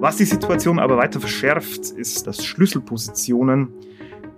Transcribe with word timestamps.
Was 0.00 0.16
die 0.16 0.24
Situation 0.24 0.78
aber 0.78 0.96
weiter 0.96 1.18
verschärft, 1.18 1.90
ist, 1.90 2.28
dass 2.28 2.44
Schlüsselpositionen, 2.44 3.68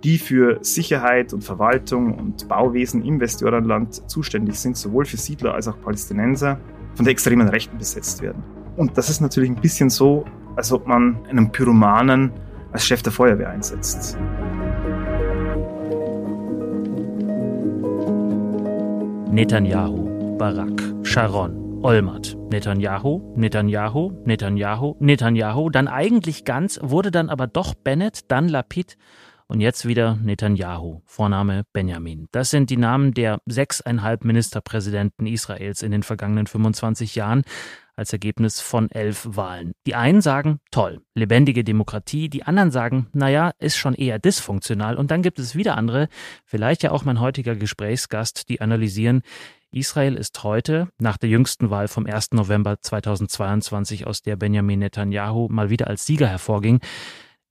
die 0.03 0.17
für 0.17 0.57
Sicherheit 0.61 1.33
und 1.33 1.43
Verwaltung 1.43 2.15
und 2.17 2.47
Bauwesen 2.47 3.05
im 3.05 3.19
Westjordanland 3.19 4.09
zuständig 4.09 4.59
sind, 4.59 4.75
sowohl 4.75 5.05
für 5.05 5.17
Siedler 5.17 5.53
als 5.53 5.67
auch 5.67 5.79
Palästinenser, 5.79 6.59
von 6.95 7.05
der 7.05 7.11
extremen 7.11 7.47
Rechten 7.47 7.77
besetzt 7.77 8.23
werden. 8.23 8.43
Und 8.75 8.97
das 8.97 9.11
ist 9.11 9.21
natürlich 9.21 9.51
ein 9.51 9.55
bisschen 9.61 9.91
so, 9.91 10.25
als 10.55 10.71
ob 10.71 10.87
man 10.87 11.19
einen 11.29 11.51
Pyromanen 11.51 12.31
als 12.71 12.87
Chef 12.87 13.03
der 13.03 13.11
Feuerwehr 13.11 13.49
einsetzt. 13.51 14.17
Netanyahu, 19.29 20.37
Barak, 20.39 20.81
Sharon, 21.03 21.60
Olmert, 21.83 22.37
Netanyahu, 22.51 23.33
Netanyahu, 23.35 24.11
Netanyahu, 24.23 24.95
Netanyahu, 24.99 25.69
dann 25.71 25.87
eigentlich 25.87 26.45
ganz, 26.45 26.79
wurde 26.83 27.09
dann 27.09 27.27
aber 27.27 27.47
doch 27.47 27.73
Bennett, 27.73 28.29
dann 28.29 28.47
Lapid 28.47 28.97
und 29.47 29.61
jetzt 29.61 29.87
wieder 29.87 30.15
Netanyahu, 30.21 31.01
Vorname 31.05 31.63
Benjamin. 31.73 32.27
Das 32.31 32.51
sind 32.51 32.69
die 32.69 32.77
Namen 32.77 33.15
der 33.15 33.39
sechseinhalb 33.47 34.23
Ministerpräsidenten 34.23 35.25
Israels 35.25 35.81
in 35.81 35.91
den 35.91 36.03
vergangenen 36.03 36.45
25 36.45 37.15
Jahren 37.15 37.41
als 37.95 38.13
Ergebnis 38.13 38.61
von 38.61 38.89
elf 38.91 39.27
Wahlen. 39.31 39.73
Die 39.87 39.95
einen 39.95 40.21
sagen, 40.21 40.59
toll, 40.69 41.01
lebendige 41.15 41.63
Demokratie, 41.63 42.29
die 42.29 42.43
anderen 42.43 42.71
sagen, 42.71 43.07
naja, 43.13 43.51
ist 43.57 43.75
schon 43.75 43.95
eher 43.95 44.19
dysfunktional. 44.19 44.97
Und 44.97 45.09
dann 45.09 45.23
gibt 45.23 45.39
es 45.39 45.55
wieder 45.55 45.77
andere, 45.77 46.09
vielleicht 46.45 46.83
ja 46.83 46.91
auch 46.91 47.05
mein 47.05 47.19
heutiger 47.19 47.55
Gesprächsgast, 47.55 48.49
die 48.49 48.61
analysieren, 48.61 49.23
Israel 49.73 50.15
ist 50.15 50.43
heute, 50.43 50.89
nach 50.99 51.15
der 51.15 51.29
jüngsten 51.29 51.69
Wahl 51.69 51.87
vom 51.87 52.05
1. 52.05 52.31
November 52.33 52.81
2022, 52.81 54.05
aus 54.05 54.21
der 54.21 54.35
Benjamin 54.35 54.79
Netanyahu 54.79 55.47
mal 55.49 55.69
wieder 55.69 55.87
als 55.87 56.05
Sieger 56.05 56.27
hervorging, 56.27 56.81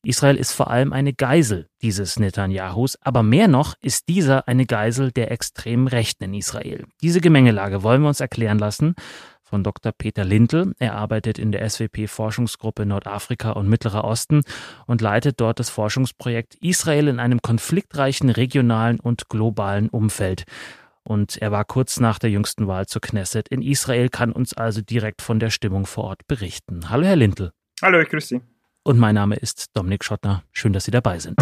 Israel 0.02 0.36
ist 0.36 0.52
vor 0.52 0.70
allem 0.70 0.92
eine 0.92 1.14
Geisel 1.14 1.68
dieses 1.80 2.18
Netanyahus, 2.18 2.96
aber 3.00 3.22
mehr 3.22 3.48
noch 3.48 3.74
ist 3.80 4.08
dieser 4.08 4.48
eine 4.48 4.66
Geisel 4.66 5.12
der 5.12 5.30
extremen 5.30 5.88
Rechten 5.88 6.24
in 6.24 6.34
Israel. 6.34 6.84
Diese 7.00 7.22
Gemengelage 7.22 7.82
wollen 7.82 8.02
wir 8.02 8.08
uns 8.08 8.20
erklären 8.20 8.58
lassen 8.58 8.94
von 9.42 9.64
Dr. 9.64 9.92
Peter 9.92 10.24
Lintel. 10.24 10.74
Er 10.78 10.96
arbeitet 10.96 11.38
in 11.38 11.52
der 11.52 11.68
SWP-Forschungsgruppe 11.68 12.84
Nordafrika 12.84 13.52
und 13.52 13.68
Mittlerer 13.68 14.04
Osten 14.04 14.42
und 14.86 15.00
leitet 15.00 15.40
dort 15.40 15.58
das 15.58 15.70
Forschungsprojekt 15.70 16.54
Israel 16.56 17.08
in 17.08 17.18
einem 17.18 17.40
konfliktreichen 17.40 18.28
regionalen 18.28 19.00
und 19.00 19.30
globalen 19.30 19.88
Umfeld. 19.88 20.44
Und 21.10 21.38
er 21.38 21.50
war 21.50 21.64
kurz 21.64 21.98
nach 21.98 22.20
der 22.20 22.30
jüngsten 22.30 22.68
Wahl 22.68 22.86
zur 22.86 23.02
Knesset 23.02 23.48
in 23.48 23.62
Israel, 23.62 24.10
kann 24.10 24.30
uns 24.30 24.54
also 24.56 24.80
direkt 24.80 25.22
von 25.22 25.40
der 25.40 25.50
Stimmung 25.50 25.84
vor 25.84 26.04
Ort 26.04 26.28
berichten. 26.28 26.88
Hallo, 26.88 27.04
Herr 27.04 27.16
Lintel. 27.16 27.50
Hallo, 27.82 27.98
ich 27.98 28.08
grüße 28.08 28.28
Sie. 28.28 28.40
Und 28.84 28.96
mein 29.00 29.16
Name 29.16 29.34
ist 29.34 29.76
Dominik 29.76 30.04
Schottner. 30.04 30.44
Schön, 30.52 30.72
dass 30.72 30.84
Sie 30.84 30.92
dabei 30.92 31.18
sind. 31.18 31.34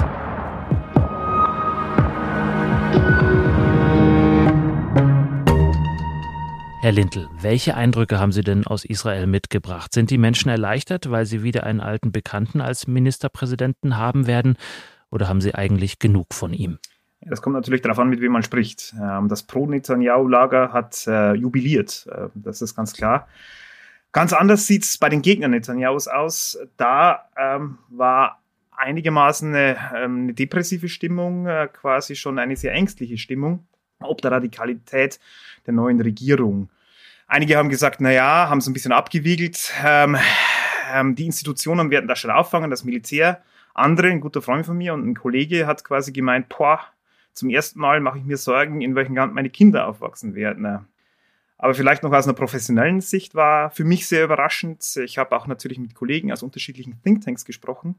Herr 6.81 6.93
Lintel, 6.93 7.29
welche 7.43 7.75
Eindrücke 7.75 8.19
haben 8.19 8.33
Sie 8.33 8.41
denn 8.41 8.67
aus 8.67 8.87
Israel 8.87 9.27
mitgebracht? 9.27 9.93
Sind 9.93 10.11
die 10.11 10.17
Menschen 10.17 10.49
erleichtert, 10.49 11.11
weil 11.11 11.27
sie 11.27 11.43
wieder 11.43 11.65
einen 11.65 11.81
alten 11.81 12.11
Bekannten 12.11 12.63
als 12.63 12.87
Ministerpräsidenten 12.87 13.99
haben 13.99 14.27
werden? 14.27 14.57
Oder 15.11 15.29
haben 15.29 15.43
sie 15.43 15.55
eigentlich 15.55 15.99
genug 15.99 16.33
von 16.33 16.55
ihm? 16.55 16.79
Das 17.21 17.43
kommt 17.43 17.55
natürlich 17.55 17.83
darauf 17.83 17.99
an, 17.99 18.09
mit 18.09 18.21
wem 18.21 18.33
man 18.33 18.43
spricht. 18.43 18.95
Ähm, 19.01 19.29
das 19.29 19.43
Pro-Netanyahu-Lager 19.43 20.73
hat 20.73 21.07
äh, 21.07 21.35
jubiliert, 21.35 22.07
äh, 22.11 22.29
das 22.35 22.63
ist 22.63 22.75
ganz 22.77 22.93
klar. 22.93 23.29
Ganz 24.13 24.33
anders 24.33 24.67
sieht 24.67 24.85
es 24.85 24.99
bei 24.99 25.09
den 25.09 25.23
Gegnern 25.23 25.51
Netanyahus 25.51 26.09
aus. 26.09 26.59
Da 26.77 27.29
ähm, 27.37 27.79
war 27.89 28.41
einigermaßen 28.75 29.55
eine, 29.55 29.77
ähm, 29.95 30.23
eine 30.23 30.35
depressive 30.35 30.89
Stimmung, 30.89 31.47
äh, 31.47 31.69
quasi 31.73 32.17
schon 32.17 32.39
eine 32.39 32.57
sehr 32.57 32.73
ängstliche 32.73 33.19
Stimmung, 33.19 33.67
ob 34.01 34.23
der 34.23 34.33
Radikalität 34.33 35.21
der 35.67 35.75
neuen 35.75 36.01
Regierung. 36.01 36.71
Einige 37.27 37.57
haben 37.57 37.69
gesagt, 37.69 38.01
na 38.01 38.11
ja, 38.11 38.49
haben 38.49 38.59
es 38.59 38.67
ein 38.67 38.73
bisschen 38.73 38.93
abgewiegelt. 38.93 39.75
Ähm, 39.85 40.17
ähm, 40.93 41.15
die 41.15 41.27
Institutionen 41.27 41.91
werden 41.91 42.09
das 42.09 42.21
schon 42.21 42.31
auffangen, 42.31 42.71
das 42.71 42.85
Militär. 42.85 43.43
Andere, 43.75 44.09
ein 44.09 44.21
guter 44.21 44.41
Freund 44.41 44.65
von 44.65 44.79
mir 44.79 44.95
und 44.95 45.07
ein 45.07 45.15
Kollege 45.15 45.67
hat 45.67 45.85
quasi 45.85 46.13
gemeint, 46.13 46.49
boah, 46.49 46.81
zum 47.39 47.51
ersten 47.51 47.81
Mal 47.81 48.01
mache 48.01 48.19
ich 48.19 48.25
mir 48.25 48.37
Sorgen, 48.37 48.81
in 48.81 48.95
welchem 48.95 49.17
Land 49.17 49.35
meine 49.35 49.51
Kinder 49.51 49.87
aufwachsen 49.87 50.35
werden. 50.35 50.87
Aber 51.57 51.75
vielleicht 51.75 52.03
noch 52.03 52.13
aus 52.13 52.25
einer 52.25 52.35
professionellen 52.35 53.01
Sicht 53.01 53.35
war 53.35 53.71
für 53.71 53.85
mich 53.85 54.07
sehr 54.07 54.25
überraschend. 54.25 54.85
Ich 54.97 55.19
habe 55.19 55.37
auch 55.37 55.47
natürlich 55.47 55.79
mit 55.79 55.95
Kollegen 55.95 56.33
aus 56.33 56.43
unterschiedlichen 56.43 57.01
Thinktanks 57.03 57.45
gesprochen. 57.45 57.97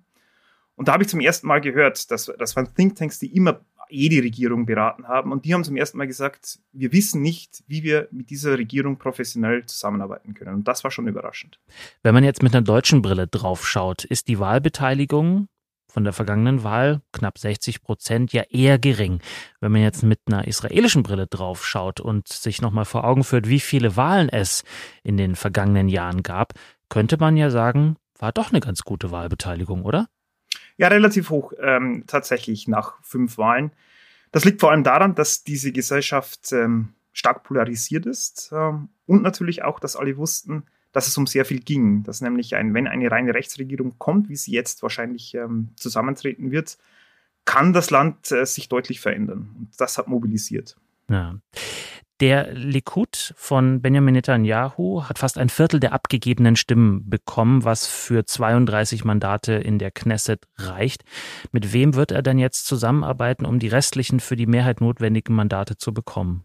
Und 0.76 0.88
da 0.88 0.94
habe 0.94 1.04
ich 1.04 1.10
zum 1.10 1.20
ersten 1.20 1.48
Mal 1.48 1.60
gehört, 1.60 2.10
dass 2.10 2.32
das 2.38 2.56
waren 2.56 2.74
Thinktanks, 2.74 3.20
die 3.20 3.36
immer 3.36 3.60
jede 3.90 4.24
Regierung 4.24 4.66
beraten 4.66 5.08
haben. 5.08 5.32
Und 5.32 5.44
die 5.44 5.54
haben 5.54 5.64
zum 5.64 5.76
ersten 5.76 5.98
Mal 5.98 6.08
gesagt, 6.08 6.60
wir 6.72 6.94
wissen 6.94 7.22
nicht, 7.22 7.64
wie 7.68 7.84
wir 7.84 8.08
mit 8.12 8.30
dieser 8.30 8.58
Regierung 8.58 8.98
professionell 8.98 9.66
zusammenarbeiten 9.66 10.36
können. 10.36 10.54
Und 10.54 10.68
das 10.68 10.84
war 10.84 10.92
schon 10.92 11.08
überraschend. 11.08 11.60
Wenn 12.04 12.14
man 12.14 12.24
jetzt 12.24 12.44
mit 12.44 12.54
einer 12.54 12.64
deutschen 12.64 13.02
Brille 13.02 13.28
drauf 13.28 13.68
schaut, 13.68 14.06
ist 14.06 14.28
die 14.28 14.40
Wahlbeteiligung 14.40 15.50
von 15.90 16.04
der 16.04 16.14
vergangenen 16.14 16.64
Wahl, 16.64 17.02
knapp 17.12 17.38
60 17.38 17.82
Prozent, 17.82 18.32
ja 18.32 18.44
eher 18.44 18.78
gering. 18.78 19.20
Wenn 19.60 19.72
man 19.72 19.82
jetzt 19.82 20.04
mit 20.04 20.20
einer 20.28 20.48
israelischen 20.48 21.04
Brille 21.04 21.28
drauf 21.28 21.66
schaut 21.66 22.00
und 22.00 22.28
sich 22.28 22.62
nochmal 22.62 22.86
vor 22.86 23.04
Augen 23.04 23.24
führt, 23.24 23.50
wie 23.50 23.60
viele 23.60 23.96
Wahlen 23.98 24.30
es 24.30 24.64
in 25.04 25.18
den 25.18 25.36
vergangenen 25.36 25.90
Jahren 25.90 26.24
gab, 26.24 26.54
könnte 26.90 27.18
man 27.18 27.38
ja 27.38 27.50
sagen, 27.50 27.98
war 28.18 28.32
doch 28.32 28.52
eine 28.52 28.60
ganz 28.60 28.84
gute 28.84 29.12
Wahlbeteiligung, 29.12 29.84
oder? 29.84 30.08
Ja, 30.78 30.88
relativ 30.88 31.30
hoch 31.30 31.54
ähm, 31.60 32.04
tatsächlich 32.08 32.68
nach 32.68 33.02
fünf 33.02 33.38
Wahlen. 33.38 33.72
Das 34.32 34.46
liegt 34.46 34.62
vor 34.62 34.72
allem 34.72 34.84
daran, 34.84 35.16
dass 35.16 35.44
diese 35.44 35.72
Gesellschaft 35.72 36.52
ähm, 36.52 36.94
stark 37.14 37.44
polarisiert 37.44 38.06
ist 38.06 38.52
ähm, 38.54 38.90
und 39.06 39.24
natürlich 39.24 39.64
auch, 39.64 39.80
dass 39.80 39.96
alle 39.96 40.16
wussten, 40.18 40.66
dass 40.92 41.08
es 41.08 41.18
um 41.18 41.28
sehr 41.28 41.46
viel 41.46 41.60
ging. 41.60 42.04
Dass 42.04 42.22
nämlich, 42.22 42.56
ein, 42.56 42.74
wenn 42.74 42.88
eine 42.88 43.12
reine 43.12 43.34
Rechtsregierung 43.34 43.98
kommt, 43.98 44.30
wie 44.30 44.36
sie 44.36 44.52
jetzt 44.52 44.84
wahrscheinlich 44.84 45.34
ähm, 45.36 45.70
zusammentreten 45.76 46.52
wird, 46.52 46.78
kann 47.46 47.74
das 47.74 47.90
Land 47.90 48.32
äh, 48.32 48.46
sich 48.46 48.70
deutlich 48.70 49.00
verändern. 49.00 49.56
Und 49.58 49.70
das 49.78 49.98
hat 49.98 50.08
mobilisiert. 50.08 50.78
Ja. 51.10 51.36
Der 52.20 52.52
Likud 52.52 53.34
von 53.38 53.82
Benjamin 53.82 54.14
Netanyahu 54.14 55.04
hat 55.08 55.20
fast 55.20 55.38
ein 55.38 55.48
Viertel 55.48 55.80
der 55.80 55.94
abgegebenen 55.94 56.58
Stimmen 56.58 57.10
bekommen, 57.10 57.64
was 57.64 57.88
für 57.88 58.26
32 58.26 59.06
Mandate 59.06 59.54
in 59.54 59.80
der 59.80 59.92
Knesset 59.92 60.46
reicht. 60.58 61.06
Mit 61.54 61.72
wem 61.72 61.96
wird 61.96 62.12
er 62.12 62.22
denn 62.22 62.38
jetzt 62.38 62.66
zusammenarbeiten, 62.66 63.46
um 63.46 63.58
die 63.58 63.70
restlichen 63.70 64.20
für 64.20 64.36
die 64.36 64.48
Mehrheit 64.48 64.82
notwendigen 64.82 65.34
Mandate 65.34 65.78
zu 65.78 65.94
bekommen? 65.94 66.44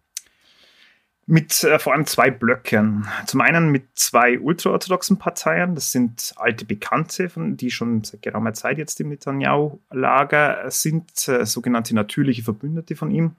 Mit 1.26 1.64
äh, 1.64 1.78
vor 1.78 1.94
allem 1.94 2.06
zwei 2.06 2.30
Blöcken. 2.30 3.06
Zum 3.26 3.40
einen 3.40 3.70
mit 3.70 3.84
zwei 3.94 4.38
ultraorthodoxen 4.38 5.18
Parteien, 5.18 5.74
das 5.74 5.90
sind 5.90 6.34
alte 6.36 6.66
Bekannte, 6.66 7.30
von, 7.30 7.56
die 7.56 7.70
schon 7.70 8.04
seit 8.04 8.22
geraumer 8.22 8.52
Zeit 8.52 8.76
jetzt 8.76 9.00
im 9.00 9.08
Netanyahu-Lager 9.08 10.70
sind, 10.70 11.26
äh, 11.28 11.46
sogenannte 11.46 11.94
natürliche 11.94 12.42
Verbündete 12.42 12.94
von 12.94 13.10
ihm, 13.10 13.36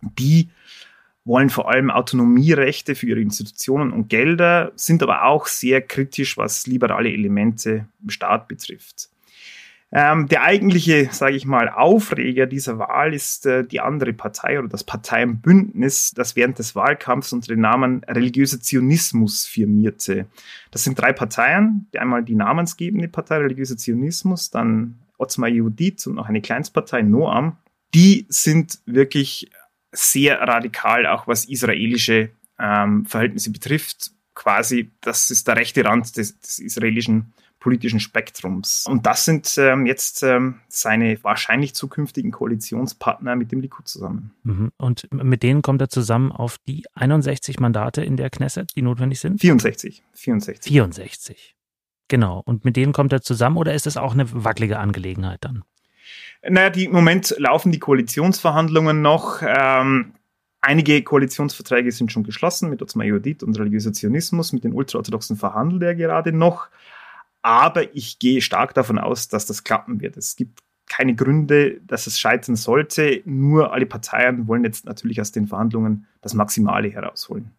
die 0.00 0.50
wollen 1.24 1.50
vor 1.50 1.70
allem 1.70 1.90
Autonomierechte 1.90 2.96
für 2.96 3.06
ihre 3.06 3.20
Institutionen 3.20 3.92
und 3.92 4.08
Gelder, 4.08 4.72
sind 4.74 5.02
aber 5.04 5.24
auch 5.24 5.46
sehr 5.46 5.80
kritisch, 5.80 6.36
was 6.36 6.66
liberale 6.66 7.12
Elemente 7.12 7.86
im 8.02 8.10
Staat 8.10 8.48
betrifft. 8.48 9.11
Ähm, 9.94 10.26
der 10.26 10.42
eigentliche, 10.42 11.10
sage 11.12 11.36
ich 11.36 11.44
mal, 11.44 11.68
Aufreger 11.68 12.46
dieser 12.46 12.78
Wahl 12.78 13.12
ist 13.12 13.44
äh, 13.44 13.62
die 13.62 13.80
andere 13.80 14.14
Partei 14.14 14.58
oder 14.58 14.68
das 14.68 14.84
Parteienbündnis, 14.84 16.12
das 16.14 16.34
während 16.34 16.58
des 16.58 16.74
Wahlkampfs 16.74 17.34
unter 17.34 17.48
dem 17.48 17.60
Namen 17.60 18.02
religiöser 18.04 18.58
Zionismus 18.58 19.44
firmierte. 19.44 20.26
Das 20.70 20.84
sind 20.84 20.98
drei 20.98 21.12
Parteien, 21.12 21.88
einmal 21.94 22.24
die 22.24 22.34
namensgebende 22.34 23.08
Partei 23.08 23.36
religiöser 23.36 23.76
Zionismus, 23.76 24.50
dann 24.50 24.98
Otzma 25.18 25.46
Yehudit 25.46 26.06
und 26.06 26.14
noch 26.14 26.28
eine 26.28 26.40
Kleinstpartei 26.40 27.02
Noam. 27.02 27.58
Die 27.94 28.24
sind 28.30 28.78
wirklich 28.86 29.50
sehr 29.92 30.40
radikal, 30.40 31.06
auch 31.06 31.28
was 31.28 31.44
israelische 31.44 32.30
ähm, 32.58 33.04
Verhältnisse 33.04 33.50
betrifft. 33.50 34.12
Quasi, 34.34 34.90
das 35.02 35.30
ist 35.30 35.46
der 35.48 35.56
rechte 35.56 35.84
Rand 35.84 36.16
des, 36.16 36.40
des 36.40 36.58
israelischen 36.60 37.34
politischen 37.62 38.00
Spektrums. 38.00 38.86
Und 38.88 39.06
das 39.06 39.24
sind 39.24 39.54
ähm, 39.56 39.86
jetzt 39.86 40.24
ähm, 40.24 40.56
seine 40.68 41.22
wahrscheinlich 41.22 41.74
zukünftigen 41.74 42.32
Koalitionspartner 42.32 43.36
mit 43.36 43.52
dem 43.52 43.60
Likud 43.60 43.86
zusammen. 43.86 44.32
Mhm. 44.42 44.72
Und 44.78 45.08
mit 45.12 45.44
denen 45.44 45.62
kommt 45.62 45.80
er 45.80 45.88
zusammen 45.88 46.32
auf 46.32 46.58
die 46.66 46.84
61 46.94 47.60
Mandate 47.60 48.02
in 48.02 48.16
der 48.16 48.30
Knesset, 48.30 48.72
die 48.74 48.82
notwendig 48.82 49.20
sind? 49.20 49.40
64. 49.40 50.02
64. 50.12 50.72
64. 50.72 51.54
Genau. 52.08 52.42
Und 52.44 52.64
mit 52.64 52.74
denen 52.74 52.92
kommt 52.92 53.12
er 53.12 53.22
zusammen 53.22 53.56
oder 53.56 53.74
ist 53.74 53.86
das 53.86 53.96
auch 53.96 54.12
eine 54.12 54.26
wackelige 54.44 54.80
Angelegenheit 54.80 55.44
dann? 55.44 55.62
Naja, 56.46 56.70
die, 56.70 56.86
im 56.86 56.92
Moment 56.92 57.32
laufen 57.38 57.70
die 57.70 57.78
Koalitionsverhandlungen 57.78 59.00
noch. 59.02 59.40
Ähm, 59.46 60.14
einige 60.60 61.00
Koalitionsverträge 61.04 61.92
sind 61.92 62.10
schon 62.10 62.24
geschlossen 62.24 62.70
mit 62.70 62.82
Otzma 62.82 63.04
Yehudit 63.04 63.44
und 63.44 63.56
religiöser 63.56 63.92
Zionismus. 63.92 64.52
Mit 64.52 64.64
den 64.64 64.72
Ultraorthodoxen 64.72 65.36
verhandelt 65.36 65.84
er 65.84 65.94
gerade 65.94 66.32
noch. 66.32 66.66
Aber 67.42 67.94
ich 67.94 68.18
gehe 68.18 68.40
stark 68.40 68.74
davon 68.74 68.98
aus, 68.98 69.28
dass 69.28 69.46
das 69.46 69.64
klappen 69.64 70.00
wird. 70.00 70.16
Es 70.16 70.36
gibt 70.36 70.60
keine 70.88 71.14
Gründe, 71.14 71.80
dass 71.86 72.06
es 72.06 72.18
scheitern 72.18 72.56
sollte. 72.56 73.22
Nur 73.24 73.72
alle 73.72 73.86
Parteien 73.86 74.46
wollen 74.46 74.64
jetzt 74.64 74.84
natürlich 74.84 75.20
aus 75.20 75.32
den 75.32 75.46
Verhandlungen 75.46 76.06
das 76.20 76.34
Maximale 76.34 76.90
herausholen. 76.90 77.52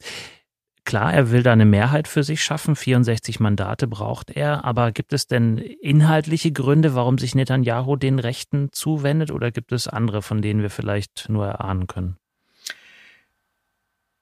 Klar, 0.85 1.13
er 1.13 1.31
will 1.31 1.43
da 1.43 1.53
eine 1.53 1.65
Mehrheit 1.65 2.07
für 2.07 2.23
sich 2.23 2.43
schaffen. 2.43 2.75
64 2.75 3.39
Mandate 3.39 3.87
braucht 3.87 4.31
er. 4.31 4.65
Aber 4.65 4.91
gibt 4.91 5.13
es 5.13 5.27
denn 5.27 5.57
inhaltliche 5.57 6.51
Gründe, 6.51 6.93
warum 6.93 7.17
sich 7.17 7.35
Netanyahu 7.35 7.95
den 7.95 8.19
Rechten 8.19 8.69
zuwendet? 8.71 9.31
Oder 9.31 9.51
gibt 9.51 9.71
es 9.71 9.87
andere, 9.87 10.21
von 10.21 10.41
denen 10.41 10.61
wir 10.61 10.69
vielleicht 10.69 11.27
nur 11.29 11.47
erahnen 11.47 11.87
können? 11.87 12.17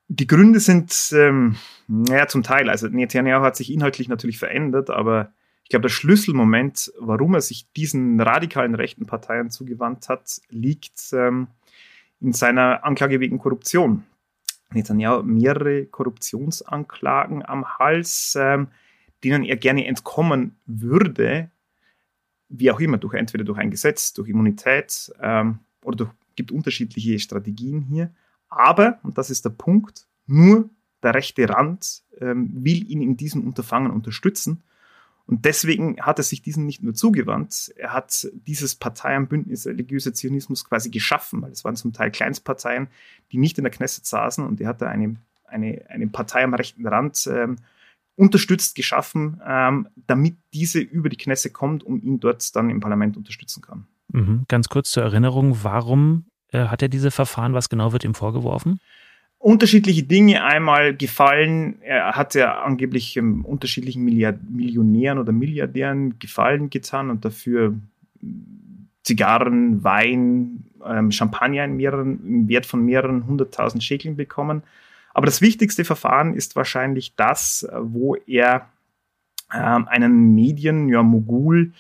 Die 0.08 0.28
Gründe 0.28 0.60
sind, 0.60 0.94
ähm, 1.14 1.56
naja, 1.88 2.28
zum 2.28 2.44
Teil. 2.44 2.70
Also 2.70 2.88
Netanyahu 2.88 3.44
hat 3.44 3.56
sich 3.56 3.72
inhaltlich 3.72 4.08
natürlich 4.08 4.38
verändert, 4.38 4.90
aber 4.90 5.34
glaube, 5.72 5.84
der 5.84 5.90
Schlüsselmoment, 5.90 6.94
warum 7.00 7.34
er 7.34 7.42
sich 7.42 7.72
diesen 7.74 8.20
radikalen 8.20 8.76
rechten 8.76 9.06
Parteien 9.06 9.50
zugewandt 9.50 10.10
hat, 10.10 10.42
liegt 10.50 11.14
ähm, 11.14 11.48
in 12.20 12.34
seiner 12.34 12.84
Anklage 12.84 13.20
wegen 13.20 13.40
Korruption. 13.40 14.04
Netanyahu 14.74 15.24
mehrere 15.24 15.86
Korruptionsanklagen 15.86 17.44
am 17.46 17.66
Hals, 17.80 18.38
ähm, 18.40 18.68
denen 19.24 19.44
er 19.44 19.58
gerne 19.58 19.86
entkommen 19.86 20.56
würde, 20.66 21.50
wie 22.50 22.72
auch 22.72 22.80
immer, 22.80 22.98
durch 22.98 23.14
entweder 23.14 23.44
durch 23.44 23.58
ein 23.58 23.72
Gesetz, 23.72 24.14
durch 24.14 24.30
Immunität 24.30 25.12
ähm, 25.22 25.60
oder 25.84 25.98
durch, 25.98 26.12
gibt 26.36 26.52
unterschiedliche 26.52 27.20
Strategien 27.20 27.82
hier. 27.82 28.14
Aber, 28.50 29.00
und 29.04 29.18
das 29.18 29.30
ist 29.30 29.46
der 29.46 29.52
Punkt, 29.52 30.06
nur 30.28 30.70
der 31.04 31.14
rechte 31.14 31.48
Rand 31.48 32.04
ähm, 32.20 32.50
will 32.54 32.90
ihn 32.90 33.02
in 33.02 33.18
diesem 33.18 33.46
Unterfangen 33.46 33.92
unterstützen 33.92 34.64
und 35.32 35.46
deswegen 35.46 35.96
hat 36.02 36.20
er 36.20 36.26
sich 36.26 36.42
diesen 36.42 36.66
nicht 36.66 36.84
nur 36.84 36.94
zugewandt, 36.94 37.74
er 37.78 37.94
hat 37.94 38.28
dieses 38.34 38.76
Parteienbündnis 38.76 39.66
religiöser 39.66 40.14
Zionismus 40.14 40.66
quasi 40.66 40.90
geschaffen, 40.90 41.42
weil 41.42 41.52
es 41.52 41.64
waren 41.64 41.78
zum 41.78 41.94
Teil 41.94 42.12
Kleinstparteien, 42.12 42.90
die 43.32 43.38
nicht 43.38 43.58
in 43.58 43.64
der 43.64 43.72
Knesset 43.72 44.06
saßen 44.06 44.46
und 44.46 44.60
er 44.60 44.68
hat 44.68 44.82
da 44.82 44.90
eine, 44.90 45.16
eine, 45.46 45.86
eine 45.88 46.08
Partei 46.08 46.44
am 46.44 46.54
rechten 46.54 46.86
Rand 46.86 47.30
ähm, 47.32 47.56
unterstützt, 48.18 48.76
geschaffen, 48.76 49.40
ähm, 49.48 49.88
damit 50.06 50.36
diese 50.54 50.82
über 50.82 51.08
die 51.08 51.16
Knesset 51.16 51.54
kommt 51.54 51.82
und 51.82 52.04
ihn 52.04 52.20
dort 52.20 52.54
dann 52.58 52.70
im 52.70 52.82
Parlament 52.82 53.16
unterstützen 53.16 53.62
kann. 53.62 53.88
Mhm. 54.10 54.44
Ganz 54.50 54.68
kurz 54.68 54.92
zur 54.92 55.04
Erinnerung, 55.04 55.60
warum 55.64 56.26
äh, 56.50 56.66
hat 56.66 56.82
er 56.82 56.90
diese 56.90 57.10
Verfahren? 57.10 57.54
Was 57.54 57.70
genau 57.70 57.94
wird 57.94 58.04
ihm 58.04 58.16
vorgeworfen? 58.16 58.82
Unterschiedliche 59.42 60.04
Dinge 60.04 60.44
einmal 60.44 60.96
gefallen. 60.96 61.82
Er 61.82 62.14
hat 62.16 62.36
ja 62.36 62.62
angeblich 62.62 63.18
ähm, 63.18 63.44
unterschiedlichen 63.44 64.04
Milliard 64.04 64.38
Millionären 64.50 65.18
oder 65.18 65.32
Milliardären 65.32 66.20
Gefallen 66.20 66.70
getan 66.70 67.10
und 67.10 67.26
dafür 67.26 67.74
Zigarren, 69.04 69.84
Wein, 69.84 70.66
ähm, 70.86 71.12
Champagner 71.12 71.66
in 71.66 71.76
mehreren, 71.76 72.26
im 72.26 72.48
Wert 72.48 72.68
von 72.68 72.86
mehreren 72.86 73.26
hunderttausend 73.26 73.84
Schäkeln 73.84 74.16
bekommen. 74.16 74.62
Aber 75.14 75.26
das 75.26 75.42
wichtigste 75.42 75.84
Verfahren 75.86 76.36
ist 76.36 76.56
wahrscheinlich 76.56 77.16
das, 77.16 77.68
wo 77.74 78.16
er 78.28 78.70
ähm, 79.52 79.88
einen 79.88 80.36
Medien, 80.36 80.88
ja, 80.88 81.02
Mogul, 81.02 81.74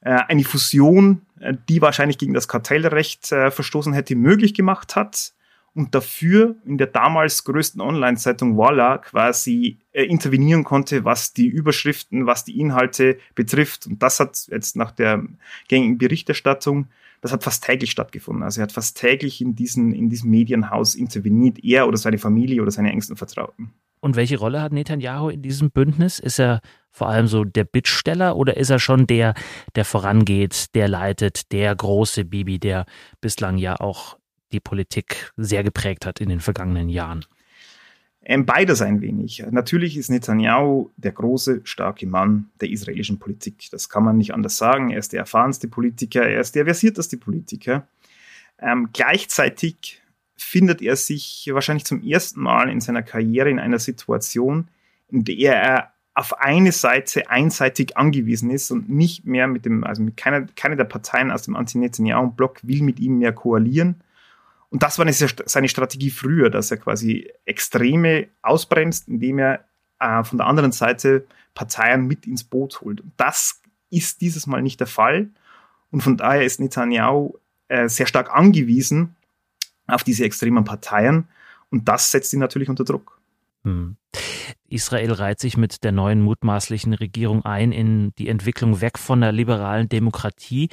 äh, 0.00 0.10
eine 0.10 0.42
Fusion, 0.42 1.22
äh, 1.38 1.54
die 1.68 1.80
wahrscheinlich 1.80 2.18
gegen 2.18 2.34
das 2.34 2.48
Kartellrecht 2.48 3.30
äh, 3.30 3.52
verstoßen 3.52 3.92
hätte, 3.92 4.16
möglich 4.16 4.52
gemacht 4.52 4.96
hat 4.96 5.32
und 5.78 5.94
dafür 5.94 6.56
in 6.66 6.76
der 6.76 6.88
damals 6.88 7.44
größten 7.44 7.80
Online-Zeitung 7.80 8.58
Walla 8.58 8.98
quasi 8.98 9.78
äh, 9.92 10.02
intervenieren 10.02 10.64
konnte, 10.64 11.04
was 11.04 11.32
die 11.32 11.46
Überschriften, 11.46 12.26
was 12.26 12.44
die 12.44 12.58
Inhalte 12.58 13.18
betrifft. 13.36 13.86
Und 13.86 14.02
das 14.02 14.18
hat 14.18 14.48
jetzt 14.50 14.74
nach 14.74 14.90
der 14.90 15.24
gängigen 15.68 15.96
Berichterstattung, 15.96 16.88
das 17.20 17.32
hat 17.32 17.44
fast 17.44 17.64
täglich 17.64 17.92
stattgefunden. 17.92 18.42
Also 18.42 18.60
er 18.60 18.64
hat 18.64 18.72
fast 18.72 18.98
täglich 18.98 19.40
in, 19.40 19.54
diesen, 19.54 19.92
in 19.92 20.10
diesem 20.10 20.30
Medienhaus 20.30 20.96
interveniert, 20.96 21.62
er 21.62 21.86
oder 21.86 21.96
seine 21.96 22.18
Familie 22.18 22.60
oder 22.60 22.72
seine 22.72 22.90
engsten 22.90 23.16
Vertrauten. 23.16 23.72
Und 24.00 24.16
welche 24.16 24.38
Rolle 24.38 24.60
hat 24.60 24.72
Netanyahu 24.72 25.28
in 25.28 25.42
diesem 25.42 25.70
Bündnis? 25.70 26.18
Ist 26.18 26.38
er 26.38 26.60
vor 26.90 27.08
allem 27.08 27.28
so 27.28 27.44
der 27.44 27.64
Bittsteller 27.64 28.36
oder 28.36 28.56
ist 28.56 28.70
er 28.70 28.78
schon 28.78 29.06
der, 29.06 29.34
der 29.74 29.84
vorangeht, 29.84 30.74
der 30.74 30.88
leitet, 30.88 31.52
der 31.52 31.74
große 31.74 32.24
Bibi, 32.24 32.58
der 32.58 32.84
bislang 33.20 33.58
ja 33.58 33.78
auch 33.80 34.16
die 34.52 34.60
Politik 34.60 35.32
sehr 35.36 35.62
geprägt 35.62 36.06
hat 36.06 36.20
in 36.20 36.28
den 36.28 36.40
vergangenen 36.40 36.88
Jahren? 36.88 37.24
Ähm, 38.22 38.44
beides 38.44 38.82
ein 38.82 39.00
wenig. 39.00 39.44
Natürlich 39.50 39.96
ist 39.96 40.10
Netanyahu 40.10 40.90
der 40.96 41.12
große, 41.12 41.62
starke 41.64 42.06
Mann 42.06 42.50
der 42.60 42.68
israelischen 42.68 43.18
Politik. 43.18 43.68
Das 43.70 43.88
kann 43.88 44.04
man 44.04 44.18
nicht 44.18 44.34
anders 44.34 44.58
sagen. 44.58 44.90
Er 44.90 44.98
ist 44.98 45.12
der 45.12 45.20
erfahrenste 45.20 45.68
Politiker, 45.68 46.22
er 46.22 46.40
ist 46.40 46.54
der 46.54 46.64
versierteste 46.64 47.16
Politiker. 47.16 47.86
Ähm, 48.60 48.90
gleichzeitig 48.92 50.02
findet 50.36 50.82
er 50.82 50.96
sich 50.96 51.48
wahrscheinlich 51.52 51.84
zum 51.84 52.02
ersten 52.02 52.40
Mal 52.40 52.68
in 52.70 52.80
seiner 52.80 53.02
Karriere 53.02 53.50
in 53.50 53.58
einer 53.58 53.78
Situation, 53.78 54.68
in 55.08 55.24
der 55.24 55.62
er 55.62 55.92
auf 56.14 56.38
eine 56.40 56.72
Seite 56.72 57.30
einseitig 57.30 57.96
angewiesen 57.96 58.50
ist 58.50 58.70
und 58.72 58.90
nicht 58.90 59.24
mehr 59.24 59.46
mit 59.46 59.64
dem, 59.64 59.84
also 59.84 60.02
mit 60.02 60.16
keiner, 60.16 60.46
keine 60.56 60.76
der 60.76 60.84
Parteien 60.84 61.30
aus 61.30 61.42
dem 61.42 61.54
Anti-Netanyahu-Block 61.54 62.66
will 62.66 62.82
mit 62.82 62.98
ihm 62.98 63.18
mehr 63.18 63.32
koalieren 63.32 64.02
und 64.70 64.82
das 64.82 64.98
war 64.98 65.06
eine, 65.06 65.14
seine 65.14 65.68
Strategie 65.68 66.10
früher, 66.10 66.50
dass 66.50 66.70
er 66.70 66.76
quasi 66.76 67.30
Extreme 67.44 68.28
ausbremst, 68.42 69.08
indem 69.08 69.38
er 69.38 69.64
äh, 69.98 70.22
von 70.22 70.38
der 70.38 70.46
anderen 70.46 70.72
Seite 70.72 71.26
Parteien 71.54 72.06
mit 72.06 72.26
ins 72.26 72.44
Boot 72.44 72.80
holt. 72.82 73.00
Und 73.00 73.12
das 73.16 73.62
ist 73.90 74.20
dieses 74.20 74.46
Mal 74.46 74.62
nicht 74.62 74.80
der 74.80 74.86
Fall. 74.86 75.30
Und 75.90 76.02
von 76.02 76.16
daher 76.18 76.44
ist 76.44 76.60
Netanyahu 76.60 77.34
äh, 77.68 77.88
sehr 77.88 78.06
stark 78.06 78.30
angewiesen 78.30 79.16
auf 79.86 80.04
diese 80.04 80.24
extremen 80.24 80.64
Parteien. 80.64 81.28
Und 81.70 81.88
das 81.88 82.10
setzt 82.10 82.32
ihn 82.34 82.40
natürlich 82.40 82.68
unter 82.68 82.84
Druck. 82.84 83.18
Hm. 83.64 83.96
Israel 84.68 85.12
reiht 85.12 85.40
sich 85.40 85.56
mit 85.56 85.82
der 85.82 85.92
neuen 85.92 86.20
mutmaßlichen 86.20 86.92
Regierung 86.92 87.44
ein 87.44 87.72
in 87.72 88.12
die 88.18 88.28
Entwicklung 88.28 88.82
weg 88.82 88.98
von 88.98 89.22
der 89.22 89.32
liberalen 89.32 89.88
Demokratie. 89.88 90.68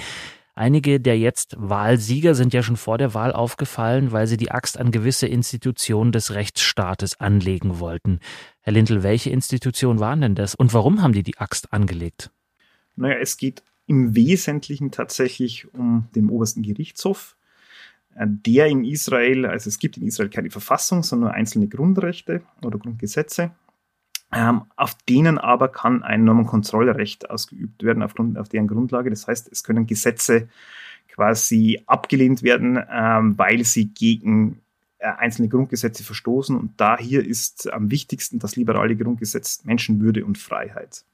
Einige 0.57 1.02
der 1.02 1.19
jetzt 1.19 1.56
Wahlsieger 1.60 2.34
sind 2.34 2.54
ja 2.54 2.63
schon 2.63 2.78
vor 2.78 2.98
der 2.98 3.13
Wahl 3.13 3.34
aufgefallen, 3.34 4.13
weil 4.13 4.25
sie 4.25 4.38
die 4.38 4.52
Axt 4.52 4.80
an 4.80 4.92
gewisse 4.92 5.28
Institutionen 5.28 6.13
des 6.13 6.34
Rechtsstaates 6.34 7.19
anlegen 7.19 7.80
wollten. 7.80 8.19
Herr 8.62 8.72
Lindl, 8.72 9.04
welche 9.04 9.31
Institutionen 9.31 10.00
waren 10.00 10.22
denn 10.22 10.34
das 10.34 10.56
und 10.56 10.74
warum 10.74 11.02
haben 11.02 11.12
die 11.12 11.24
die 11.24 11.38
Axt 11.38 11.74
angelegt? 11.74 12.31
Naja, 12.96 13.18
es 13.19 13.36
geht 13.36 13.63
im 13.86 14.16
Wesentlichen 14.16 14.92
tatsächlich 14.92 15.74
um 15.74 16.07
den 16.16 16.30
obersten 16.30 16.64
Gerichtshof, 16.64 17.35
äh, 18.16 18.26
der 18.26 18.68
in 18.68 18.85
Israel, 18.85 19.45
also 19.45 19.68
es 19.68 19.78
gibt 19.78 19.97
in 19.97 20.07
Israel 20.07 20.30
keine 20.30 20.52
Verfassung, 20.52 21.04
sondern 21.04 21.31
einzelne 21.31 21.68
Grundrechte 21.68 22.44
oder 22.64 22.80
Grundgesetze. 22.80 23.52
Ähm, 24.35 24.63
auf 24.75 24.95
denen 25.07 25.37
aber 25.37 25.69
kann 25.69 26.04
ein 26.04 26.25
Normenkontrollrecht 26.25 27.30
ausgeübt 27.30 27.83
werden, 27.83 28.04
aufgrund, 28.04 28.37
auf 28.37 28.49
deren 28.49 28.68
Grundlage. 28.68 29.09
Das 29.09 29.27
heißt, 29.27 29.49
es 29.49 29.63
können 29.63 29.87
Gesetze 29.87 30.49
quasi 31.07 31.81
abgelehnt 31.85 32.44
werden, 32.44 32.77
ähm, 32.92 33.37
weil 33.37 33.63
sie 33.63 33.87
gegen 33.87 34.59
äh, 34.97 35.07
einzelne 35.07 35.47
Grundgesetze 35.47 36.04
verstoßen. 36.04 36.57
Und 36.57 36.73
da 36.75 36.97
hier 36.97 37.25
ist 37.25 37.71
am 37.71 37.92
wichtigsten 37.92 38.37
das 38.39 38.57
liberale 38.57 38.97
Grundgesetz 38.97 39.63
Menschenwürde 39.63 40.25
und 40.25 40.37
Freiheit. 40.37 41.06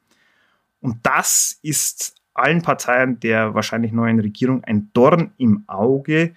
Und 0.79 0.97
das 1.03 1.59
ist 1.61 2.15
allen 2.33 2.63
Parteien 2.63 3.19
der 3.19 3.53
wahrscheinlich 3.53 3.91
neuen 3.91 4.19
Regierung 4.19 4.63
ein 4.63 4.89
Dorn 4.93 5.31
im 5.37 5.63
Auge, 5.67 6.33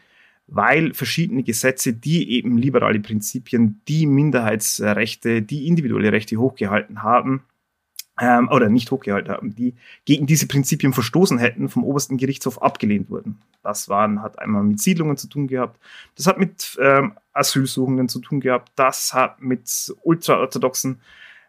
weil 0.46 0.94
verschiedene 0.94 1.42
Gesetze, 1.42 1.92
die 1.92 2.32
eben 2.32 2.58
liberale 2.58 3.00
Prinzipien, 3.00 3.80
die 3.88 4.06
Minderheitsrechte, 4.06 5.42
die 5.42 5.66
individuelle 5.66 6.12
Rechte 6.12 6.36
hochgehalten 6.36 7.02
haben, 7.02 7.44
ähm, 8.20 8.48
oder 8.50 8.68
nicht 8.68 8.90
hochgehalten 8.90 9.32
haben, 9.32 9.54
die 9.54 9.74
gegen 10.04 10.26
diese 10.26 10.46
Prinzipien 10.46 10.92
verstoßen 10.92 11.38
hätten, 11.38 11.68
vom 11.68 11.84
obersten 11.84 12.16
Gerichtshof 12.16 12.62
abgelehnt 12.62 13.10
wurden. 13.10 13.40
Das 13.62 13.88
waren, 13.88 14.22
hat 14.22 14.38
einmal 14.38 14.62
mit 14.62 14.80
Siedlungen 14.80 15.16
zu 15.16 15.28
tun 15.28 15.48
gehabt, 15.48 15.80
das 16.16 16.26
hat 16.26 16.38
mit 16.38 16.78
ähm, 16.80 17.14
Asylsuchenden 17.32 18.08
zu 18.08 18.20
tun 18.20 18.40
gehabt, 18.40 18.70
das 18.76 19.14
hat 19.14 19.40
mit 19.40 19.92
ultraorthodoxen 20.02 21.00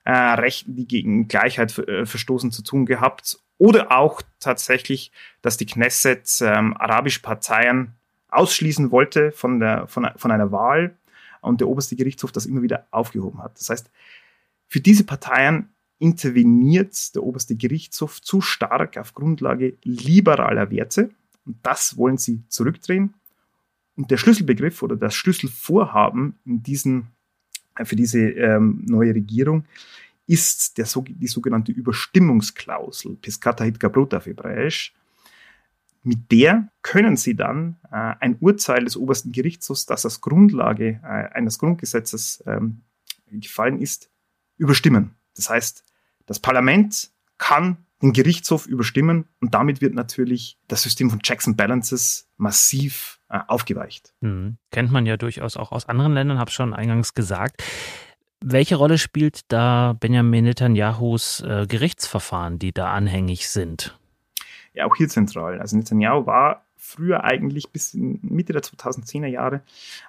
äh, 0.05 0.11
Rechten, 0.11 0.75
die 0.75 0.87
gegen 0.87 1.27
Gleichheit 1.27 1.77
äh, 1.77 2.05
verstoßen, 2.05 2.51
zu 2.51 2.63
tun 2.63 2.85
gehabt. 2.85 3.39
Oder 3.57 3.91
auch 3.91 4.21
tatsächlich, 4.39 5.11
dass 5.41 5.57
die 5.57 5.65
Knesset 5.65 6.41
ähm, 6.41 6.75
arabische 6.77 7.21
Parteien 7.21 7.93
ausschließen 8.35 8.91
wollte 8.91 9.31
von, 9.31 9.59
der, 9.59 9.87
von, 9.87 10.07
von 10.15 10.31
einer 10.31 10.51
Wahl 10.51 10.95
und 11.41 11.61
der 11.61 11.67
oberste 11.67 11.95
Gerichtshof 11.95 12.31
das 12.31 12.45
immer 12.45 12.61
wieder 12.61 12.87
aufgehoben 12.91 13.41
hat. 13.41 13.59
Das 13.59 13.69
heißt, 13.69 13.89
für 14.67 14.81
diese 14.81 15.03
Parteien 15.03 15.69
interveniert 15.99 17.15
der 17.15 17.23
oberste 17.23 17.55
Gerichtshof 17.55 18.21
zu 18.21 18.41
stark 18.41 18.97
auf 18.97 19.13
Grundlage 19.13 19.77
liberaler 19.83 20.69
Werte 20.71 21.11
und 21.45 21.57
das 21.63 21.97
wollen 21.97 22.17
sie 22.17 22.43
zurückdrehen. 22.49 23.13
Und 23.95 24.11
der 24.11 24.17
Schlüsselbegriff 24.17 24.81
oder 24.83 24.97
das 24.97 25.15
Schlüsselvorhaben 25.15 26.37
in 26.45 26.63
diesen, 26.63 27.07
für 27.83 27.95
diese 27.95 28.19
ähm, 28.19 28.83
neue 28.85 29.15
Regierung 29.15 29.65
ist 30.27 30.77
der, 30.77 30.87
die 31.07 31.27
sogenannte 31.27 31.71
Überstimmungsklausel, 31.71 33.15
Piscata 33.15 33.63
hit 33.63 33.79
Bruta 33.79 34.17
auf 34.17 34.25
Hebräisch. 34.25 34.93
Mit 36.05 36.31
der 36.31 36.69
können 36.83 37.17
Sie 37.17 37.35
dann 37.35 37.77
äh, 37.91 38.13
ein 38.19 38.37
Urteil 38.39 38.83
des 38.83 38.95
obersten 38.95 39.31
Gerichtshofs, 39.31 39.87
das 39.87 40.05
als 40.05 40.21
Grundlage 40.21 41.01
äh, 41.03 41.33
eines 41.33 41.57
Grundgesetzes 41.57 42.43
ähm, 42.45 42.83
gefallen 43.31 43.81
ist, 43.81 44.11
überstimmen. 44.57 45.15
Das 45.35 45.49
heißt, 45.49 45.83
das 46.27 46.39
Parlament 46.39 47.09
kann 47.39 47.77
den 48.03 48.13
Gerichtshof 48.13 48.67
überstimmen 48.67 49.25
und 49.41 49.55
damit 49.55 49.81
wird 49.81 49.95
natürlich 49.95 50.59
das 50.67 50.83
System 50.83 51.09
von 51.09 51.21
Checks 51.21 51.47
and 51.47 51.57
Balances 51.57 52.29
massiv 52.37 53.19
äh, 53.29 53.39
aufgeweicht. 53.47 54.13
Mhm. 54.21 54.57
Kennt 54.69 54.91
man 54.91 55.07
ja 55.07 55.17
durchaus 55.17 55.57
auch 55.57 55.71
aus 55.71 55.89
anderen 55.89 56.13
Ländern, 56.13 56.37
habe 56.37 56.51
schon 56.51 56.75
eingangs 56.75 57.15
gesagt. 57.15 57.63
Welche 58.41 58.75
Rolle 58.75 58.99
spielt 58.99 59.51
da 59.51 59.93
Benjamin 59.99 60.43
Netanyahus 60.43 61.41
äh, 61.41 61.65
Gerichtsverfahren, 61.67 62.59
die 62.59 62.73
da 62.73 62.93
anhängig 62.93 63.49
sind? 63.49 63.97
Ja, 64.75 64.85
auch 64.85 64.95
hier 64.95 65.09
zentral. 65.09 65.59
Also 65.59 65.77
Netanyahu 65.77 66.25
war 66.25 66.65
früher 66.77 67.23
eigentlich 67.23 67.69
bis 67.69 67.93
in 67.93 68.19
Mitte 68.21 68.53
der 68.53 68.61
2010er 68.61 69.27
Jahre 69.27 69.61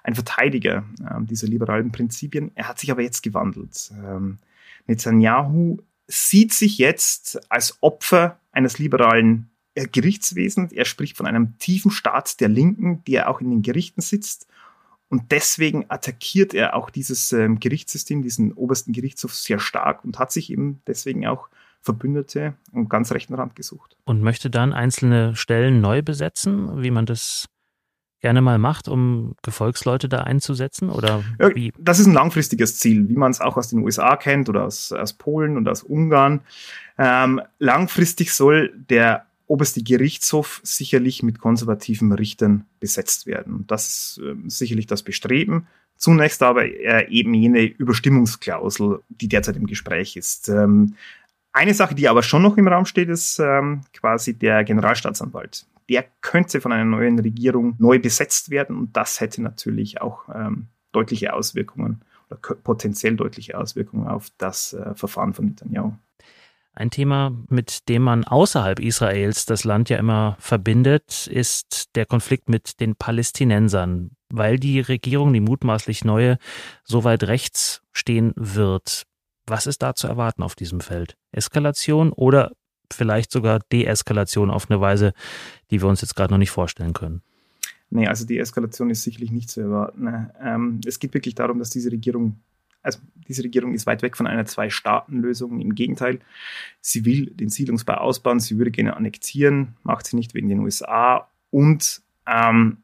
ein 0.03 0.15
Verteidiger 0.15 0.83
äh, 1.01 1.23
dieser 1.23 1.47
liberalen 1.47 1.91
Prinzipien. 1.91 2.51
Er 2.55 2.67
hat 2.67 2.79
sich 2.79 2.91
aber 2.91 3.01
jetzt 3.01 3.23
gewandelt. 3.23 3.91
Ähm, 4.03 4.37
Netanyahu 4.85 5.77
sieht 6.07 6.53
sich 6.53 6.77
jetzt 6.77 7.51
als 7.51 7.77
Opfer 7.81 8.39
eines 8.51 8.77
liberalen 8.79 9.49
äh, 9.75 9.87
Gerichtswesens. 9.87 10.71
Er 10.71 10.85
spricht 10.85 11.17
von 11.17 11.25
einem 11.25 11.57
tiefen 11.59 11.91
Staat 11.91 12.39
der 12.39 12.49
Linken, 12.49 13.03
der 13.05 13.29
auch 13.29 13.41
in 13.41 13.49
den 13.49 13.61
Gerichten 13.61 14.01
sitzt. 14.01 14.47
Und 15.09 15.31
deswegen 15.31 15.85
attackiert 15.89 16.53
er 16.53 16.75
auch 16.75 16.89
dieses 16.89 17.31
ähm, 17.31 17.59
Gerichtssystem, 17.59 18.21
diesen 18.21 18.51
obersten 18.53 18.91
Gerichtshof 18.91 19.33
sehr 19.33 19.59
stark 19.59 20.03
und 20.03 20.19
hat 20.19 20.33
sich 20.33 20.51
eben 20.51 20.81
deswegen 20.85 21.25
auch 21.25 21.47
Verbündete 21.81 22.55
am 22.73 22.89
ganz 22.89 23.11
rechten 23.11 23.33
Rand 23.33 23.55
gesucht. 23.55 23.97
Und 24.05 24.21
möchte 24.21 24.49
dann 24.49 24.73
einzelne 24.73 25.35
Stellen 25.35 25.81
neu 25.81 26.01
besetzen, 26.01 26.81
wie 26.81 26.91
man 26.91 27.05
das 27.05 27.47
gerne 28.19 28.41
mal 28.41 28.57
macht, 28.57 28.87
um 28.87 29.35
Gefolgsleute 29.43 30.09
da 30.09 30.21
einzusetzen? 30.21 30.89
Oder 30.89 31.23
wie? 31.53 31.71
Das 31.77 31.99
ist 31.99 32.07
ein 32.07 32.13
langfristiges 32.13 32.79
Ziel, 32.79 33.07
wie 33.09 33.15
man 33.15 33.31
es 33.31 33.41
auch 33.41 33.57
aus 33.57 33.69
den 33.69 33.79
USA 33.79 34.15
kennt 34.15 34.49
oder 34.49 34.65
aus, 34.65 34.91
aus 34.91 35.13
Polen 35.13 35.57
und 35.57 35.67
aus 35.69 35.83
Ungarn. 35.83 36.41
Ähm, 36.97 37.41
langfristig 37.59 38.33
soll 38.33 38.73
der 38.75 39.27
oberste 39.45 39.81
Gerichtshof 39.81 40.59
sicherlich 40.63 41.23
mit 41.23 41.39
konservativen 41.39 42.11
Richtern 42.11 42.65
besetzt 42.79 43.27
werden. 43.27 43.65
Das 43.67 43.87
ist 43.87 44.21
äh, 44.21 44.35
sicherlich 44.47 44.87
das 44.87 45.03
Bestreben. 45.03 45.67
Zunächst 45.95 46.43
aber 46.43 46.65
äh, 46.65 47.07
eben 47.09 47.33
jene 47.33 47.63
Überstimmungsklausel, 47.63 48.99
die 49.09 49.27
derzeit 49.27 49.55
im 49.55 49.65
Gespräch 49.65 50.15
ist. 50.15 50.49
Ähm, 50.49 50.95
eine 51.57 51.73
Sache, 51.73 51.95
die 51.95 52.07
aber 52.07 52.23
schon 52.23 52.41
noch 52.41 52.57
im 52.57 52.67
Raum 52.67 52.85
steht, 52.85 53.09
ist 53.09 53.39
ähm, 53.39 53.81
quasi 53.93 54.33
der 54.33 54.63
Generalstaatsanwalt 54.63 55.65
der 55.89 56.05
könnte 56.21 56.61
von 56.61 56.71
einer 56.71 56.85
neuen 56.85 57.19
Regierung 57.19 57.75
neu 57.79 57.99
besetzt 57.99 58.49
werden 58.49 58.77
und 58.77 58.97
das 58.97 59.19
hätte 59.19 59.41
natürlich 59.41 60.01
auch 60.01 60.27
ähm, 60.33 60.67
deutliche 60.91 61.33
Auswirkungen 61.33 62.01
oder 62.29 62.39
potenziell 62.39 63.15
deutliche 63.15 63.57
Auswirkungen 63.57 64.07
auf 64.07 64.27
das 64.37 64.73
äh, 64.73 64.95
Verfahren 64.95 65.33
von 65.33 65.45
Netanyahu. 65.45 65.93
Ein 66.73 66.91
Thema, 66.91 67.31
mit 67.49 67.89
dem 67.89 68.03
man 68.03 68.23
außerhalb 68.23 68.79
Israels 68.79 69.45
das 69.45 69.63
Land 69.63 69.89
ja 69.89 69.97
immer 69.97 70.37
verbindet, 70.39 71.25
ist 71.25 71.95
der 71.95 72.05
Konflikt 72.05 72.49
mit 72.49 72.79
den 72.79 72.95
Palästinensern, 72.95 74.11
weil 74.29 74.59
die 74.59 74.79
Regierung, 74.79 75.33
die 75.33 75.39
mutmaßlich 75.39 76.05
neue, 76.05 76.37
so 76.83 77.03
weit 77.03 77.23
rechts 77.23 77.81
stehen 77.93 78.31
wird. 78.35 79.07
Was 79.47 79.65
ist 79.65 79.81
da 79.81 79.95
zu 79.95 80.07
erwarten 80.07 80.43
auf 80.43 80.55
diesem 80.55 80.81
Feld? 80.81 81.17
Eskalation 81.31 82.11
oder 82.11 82.51
vielleicht 82.91 83.31
sogar 83.31 83.59
Deeskalation 83.71 84.49
auf 84.49 84.69
eine 84.69 84.79
Weise, 84.79 85.13
die 85.71 85.81
wir 85.81 85.89
uns 85.89 86.01
jetzt 86.01 86.15
gerade 86.15 86.33
noch 86.33 86.37
nicht 86.37 86.51
vorstellen 86.51 86.93
können. 86.93 87.21
Nee, 87.89 88.07
also 88.07 88.25
die 88.25 88.37
Eskalation 88.37 88.89
ist 88.89 89.03
sicherlich 89.03 89.31
nicht 89.31 89.49
zu 89.49 89.61
erwarten. 89.61 90.29
Ähm, 90.41 90.81
es 90.85 90.99
geht 90.99 91.13
wirklich 91.13 91.35
darum, 91.35 91.59
dass 91.59 91.69
diese 91.69 91.91
Regierung, 91.91 92.39
also 92.81 92.99
diese 93.27 93.43
Regierung 93.43 93.73
ist 93.73 93.85
weit 93.85 94.01
weg 94.01 94.17
von 94.17 94.27
einer 94.27 94.45
Zwei-Staaten-Lösung. 94.45 95.61
Im 95.61 95.73
Gegenteil, 95.73 96.19
sie 96.81 97.05
will 97.05 97.27
den 97.27 97.49
Siedlungsbau 97.49 97.95
ausbauen, 97.95 98.39
sie 98.39 98.57
würde 98.57 98.71
gerne 98.71 98.97
annektieren, 98.97 99.77
macht 99.83 100.07
sie 100.07 100.17
nicht 100.17 100.33
wegen 100.33 100.49
den 100.49 100.59
USA 100.59 101.29
und 101.49 102.01
ähm, 102.25 102.77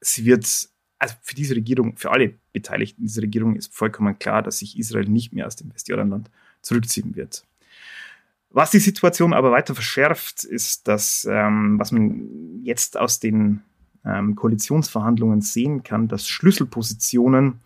sie 0.00 0.24
wird, 0.24 0.68
also 0.98 1.14
für 1.22 1.34
diese 1.34 1.54
Regierung, 1.54 1.96
für 1.96 2.10
alle 2.10 2.34
Beteiligten 2.52 3.02
dieser 3.02 3.22
Regierung 3.22 3.56
ist 3.56 3.74
vollkommen 3.74 4.18
klar, 4.18 4.42
dass 4.42 4.58
sich 4.58 4.78
Israel 4.78 5.08
nicht 5.08 5.32
mehr 5.32 5.46
aus 5.46 5.56
dem 5.56 5.72
Westjordanland 5.72 6.30
zurückziehen 6.60 7.14
wird. 7.14 7.44
Was 8.50 8.70
die 8.70 8.80
Situation 8.80 9.32
aber 9.32 9.50
weiter 9.50 9.74
verschärft, 9.74 10.44
ist, 10.44 10.88
dass, 10.88 11.26
ähm, 11.30 11.78
was 11.78 11.92
man 11.92 12.62
jetzt 12.62 12.96
aus 12.96 13.20
den 13.20 13.62
ähm, 14.04 14.34
Koalitionsverhandlungen 14.34 15.42
sehen 15.42 15.82
kann, 15.82 16.08
dass 16.08 16.26
Schlüsselpositionen, 16.26 17.60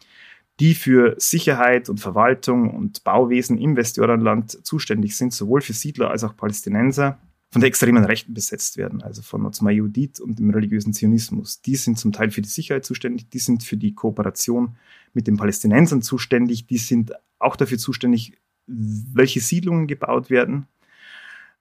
die 0.61 0.75
für 0.75 1.15
Sicherheit 1.19 1.89
und 1.89 2.01
Verwaltung 2.01 2.71
und 2.75 3.05
Bauwesen 3.05 3.59
im 3.59 3.77
Westjordanland 3.77 4.67
zuständig 4.67 5.17
sind, 5.17 5.33
sowohl 5.33 5.61
für 5.61 5.73
Siedler 5.73 6.11
als 6.11 6.25
auch 6.25 6.37
Palästinenser, 6.37 7.19
von 7.53 7.61
der 7.61 7.69
extremen 7.69 8.07
Rechten 8.07 8.33
besetzt 8.33 8.79
werden, 8.79 9.03
also 9.03 9.21
von 9.21 9.45
Otzma 9.45 9.71
Judith 9.71 10.21
und 10.21 10.39
dem 10.39 10.49
religiösen 10.49 10.95
Zionismus. 10.95 11.61
Die 11.61 11.77
sind 11.77 11.99
zum 11.99 12.11
Teil 12.11 12.31
für 12.31 12.41
die 12.41 12.49
Sicherheit 12.49 12.87
zuständig, 12.87 13.29
die 13.29 13.41
sind 13.41 13.63
für 13.63 13.77
die 13.77 13.95
Kooperation 13.95 14.77
mit 15.13 15.27
den 15.27 15.37
Palästinensern 15.37 16.01
zuständig, 16.01 16.67
die 16.67 16.79
sind 16.79 17.13
auch 17.39 17.57
dafür 17.57 17.77
zuständig, 17.77 18.39
welche 18.67 19.41
Siedlungen 19.41 19.87
gebaut 19.87 20.31
werden. 20.31 20.67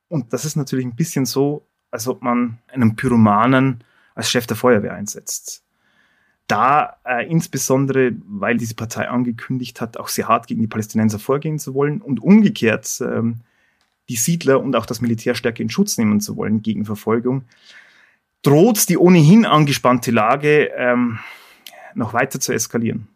Und 0.08 0.32
das 0.32 0.46
ist 0.46 0.56
natürlich 0.56 0.86
ein 0.86 0.96
bisschen 0.96 1.26
so, 1.26 1.68
als 1.92 2.08
ob 2.08 2.22
man 2.22 2.60
einen 2.70 2.96
Pyromanen 2.96 3.84
als 4.16 4.32
Chef 4.32 4.48
der 4.48 4.56
Feuerwehr 4.56 4.94
einsetzt. 4.94 5.66
Da 6.48 7.00
äh, 7.04 7.30
insbesondere, 7.30 8.14
weil 8.28 8.56
diese 8.56 8.76
Partei 8.76 9.10
angekündigt 9.10 9.82
hat, 9.82 9.98
auch 9.98 10.08
sehr 10.08 10.30
hart 10.30 10.48
gegen 10.48 10.62
die 10.62 10.68
Palästinenser 10.68 11.20
vorgehen 11.20 11.60
zu 11.60 11.74
wollen 11.74 12.02
und 12.02 12.22
umgekehrt 12.22 13.02
ähm, 13.02 13.42
die 14.12 14.18
Siedler 14.18 14.62
und 14.62 14.76
auch 14.76 14.86
das 14.86 15.00
Militär 15.00 15.36
stärker 15.36 15.62
in 15.62 15.70
Schutz 15.70 15.98
nehmen 15.98 16.20
zu 16.20 16.36
wollen 16.36 16.62
gegen 16.62 16.84
Verfolgung, 16.84 17.46
droht 18.42 18.90
die 18.90 18.98
ohnehin 18.98 19.46
angespannte 19.46 20.12
Lage 20.12 20.70
ähm, 20.76 21.20
noch 21.96 22.14
weiter 22.14 22.40
zu 22.42 22.52
eskalieren. 22.52 23.08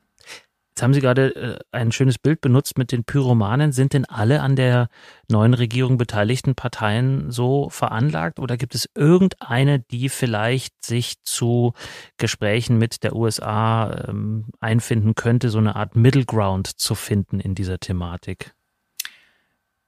Jetzt 0.71 0.83
haben 0.83 0.93
Sie 0.93 1.01
gerade 1.01 1.35
äh, 1.35 1.59
ein 1.71 1.91
schönes 1.91 2.17
Bild 2.17 2.41
benutzt 2.41 2.77
mit 2.77 2.91
den 2.91 3.03
Pyromanen. 3.03 3.71
Sind 3.71 3.93
denn 3.93 4.05
alle 4.05 4.41
an 4.41 4.55
der 4.55 4.87
neuen 5.29 5.53
Regierung 5.53 5.97
beteiligten 5.97 6.55
Parteien 6.55 7.29
so 7.29 7.69
veranlagt 7.69 8.39
oder 8.39 8.55
gibt 8.55 8.75
es 8.75 8.89
irgendeine, 8.95 9.79
die 9.79 10.07
vielleicht 10.09 10.83
sich 10.83 11.21
zu 11.23 11.73
Gesprächen 12.17 12.77
mit 12.77 13.03
der 13.03 13.15
USA 13.15 14.05
ähm, 14.07 14.47
einfinden 14.61 15.15
könnte, 15.15 15.49
so 15.49 15.57
eine 15.57 15.75
Art 15.75 15.95
Middle 15.95 16.25
Ground 16.25 16.67
zu 16.67 16.95
finden 16.95 17.39
in 17.41 17.53
dieser 17.53 17.79
Thematik? 17.79 18.54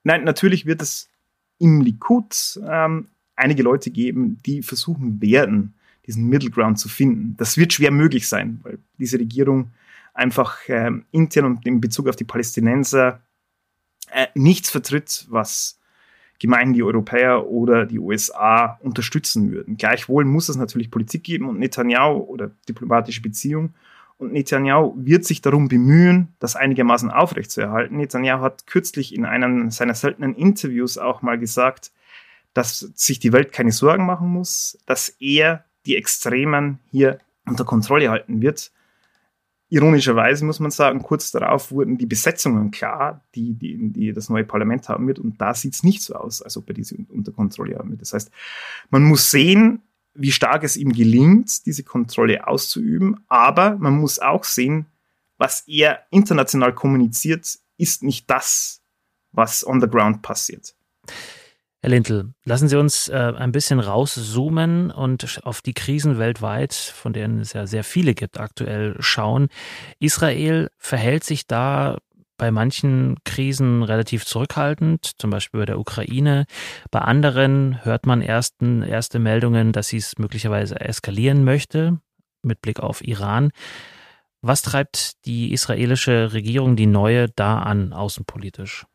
Nein, 0.07 0.23
natürlich 0.23 0.65
wird 0.65 0.81
es 0.81 1.09
im 1.59 1.81
Likud 1.81 2.61
ähm, 2.65 3.09
einige 3.35 3.61
Leute 3.61 3.91
geben, 3.91 4.37
die 4.45 4.63
versuchen 4.63 5.21
werden, 5.21 5.73
diesen 6.05 6.29
Middle 6.29 6.49
Ground 6.49 6.79
zu 6.79 6.87
finden. 6.87 7.35
Das 7.35 7.57
wird 7.57 7.73
schwer 7.73 7.91
möglich 7.91 8.29
sein, 8.29 8.61
weil 8.63 8.79
diese 8.97 9.19
Regierung 9.19 9.71
einfach 10.13 10.59
äh, 10.69 10.91
intern 11.11 11.43
und 11.43 11.65
in 11.65 11.81
Bezug 11.81 12.07
auf 12.07 12.15
die 12.15 12.23
Palästinenser 12.23 13.21
äh, 14.09 14.27
nichts 14.33 14.69
vertritt, 14.69 15.25
was 15.27 15.77
Gemeinden, 16.39 16.75
die 16.75 16.83
Europäer 16.83 17.45
oder 17.45 17.85
die 17.85 17.99
USA 17.99 18.79
unterstützen 18.81 19.51
würden. 19.51 19.75
Gleichwohl 19.75 20.23
muss 20.23 20.47
es 20.47 20.55
natürlich 20.55 20.89
Politik 20.89 21.25
geben 21.25 21.49
und 21.49 21.59
Netanyahu 21.59 22.19
oder 22.19 22.51
diplomatische 22.69 23.21
Beziehungen. 23.21 23.73
Und 24.17 24.33
Netanyahu 24.33 24.93
wird 24.97 25.25
sich 25.25 25.41
darum 25.41 25.67
bemühen, 25.67 26.35
das 26.39 26.55
einigermaßen 26.55 27.11
aufrechtzuerhalten. 27.11 27.97
Netanyahu 27.97 28.41
hat 28.41 28.65
kürzlich 28.65 29.13
in 29.13 29.25
einem 29.25 29.69
seiner 29.69 29.93
seltenen 29.93 30.33
Interviews 30.33 30.97
auch 30.97 31.21
mal 31.21 31.37
gesagt, 31.37 31.91
dass 32.53 32.79
sich 32.79 33.19
die 33.19 33.31
Welt 33.31 33.51
keine 33.51 33.71
Sorgen 33.71 34.05
machen 34.05 34.29
muss, 34.29 34.79
dass 34.87 35.09
er 35.19 35.65
die 35.85 35.95
Extremen 35.95 36.79
hier 36.89 37.19
unter 37.45 37.63
Kontrolle 37.63 38.09
halten 38.09 38.41
wird. 38.41 38.71
Ironischerweise 39.69 40.45
muss 40.45 40.59
man 40.59 40.71
sagen, 40.71 41.03
kurz 41.03 41.29
darauf 41.31 41.71
wurden 41.71 41.97
die 41.97 42.05
Besetzungen 42.05 42.71
klar, 42.71 43.21
die, 43.35 43.53
die, 43.53 43.91
die 43.91 44.13
das 44.13 44.29
neue 44.29 44.45
Parlament 44.45 44.89
haben 44.89 45.07
wird. 45.07 45.19
Und 45.19 45.39
da 45.39 45.53
sieht 45.53 45.75
es 45.75 45.83
nicht 45.83 46.01
so 46.01 46.15
aus, 46.15 46.41
als 46.41 46.57
ob 46.57 46.67
er 46.69 46.73
diese 46.73 46.95
unter 47.09 47.33
Kontrolle 47.33 47.77
haben 47.77 47.91
wird. 47.91 48.01
Das 48.01 48.13
heißt, 48.13 48.31
man 48.89 49.03
muss 49.03 49.29
sehen, 49.29 49.81
wie 50.17 50.31
stark 50.31 50.63
es 50.63 50.75
ihm 50.77 50.91
gelingt, 50.91 51.65
diese 51.65 51.83
Kontrolle 51.83 52.47
auszuüben. 52.47 53.23
Aber 53.27 53.77
man 53.77 53.93
muss 53.93 54.19
auch 54.19 54.43
sehen, 54.43 54.87
was 55.37 55.61
er 55.67 56.01
international 56.09 56.73
kommuniziert, 56.73 57.59
ist 57.77 58.03
nicht 58.03 58.29
das, 58.29 58.81
was 59.31 59.65
on 59.65 59.79
the 59.79 59.87
ground 59.87 60.21
passiert. 60.21 60.73
Herr 61.79 61.91
Lintel, 61.91 62.33
lassen 62.43 62.67
Sie 62.67 62.75
uns 62.75 63.07
äh, 63.07 63.13
ein 63.13 63.51
bisschen 63.51 63.79
rauszoomen 63.79 64.89
und 64.89 65.39
auf 65.43 65.61
die 65.61 65.75
Krisen 65.75 66.17
weltweit, 66.17 66.73
von 66.73 67.13
denen 67.13 67.39
es 67.39 67.53
ja 67.53 67.67
sehr 67.67 67.83
viele 67.83 68.15
gibt, 68.15 68.39
aktuell 68.39 68.95
schauen. 68.99 69.47
Israel 69.99 70.71
verhält 70.79 71.23
sich 71.23 71.45
da 71.45 71.99
bei 72.37 72.51
manchen 72.51 73.17
Krisen 73.25 73.83
relativ 73.83 74.25
zurückhaltend, 74.25 75.11
zum 75.17 75.29
Beispiel 75.29 75.61
bei 75.61 75.65
der 75.65 75.79
Ukraine. 75.79 76.45
Bei 76.91 76.99
anderen 76.99 77.83
hört 77.83 78.05
man 78.05 78.21
ersten, 78.21 78.83
erste 78.83 79.19
Meldungen, 79.19 79.71
dass 79.71 79.87
sie 79.87 79.97
es 79.97 80.17
möglicherweise 80.17 80.79
eskalieren 80.79 81.43
möchte, 81.43 81.99
mit 82.43 82.61
Blick 82.61 82.79
auf 82.79 83.03
Iran. 83.05 83.51
Was 84.41 84.61
treibt 84.61 85.25
die 85.25 85.51
israelische 85.51 86.31
Regierung, 86.33 86.75
die 86.75 86.85
neue, 86.85 87.27
da 87.29 87.59
an, 87.59 87.91
außenpolitisch? 87.91 88.85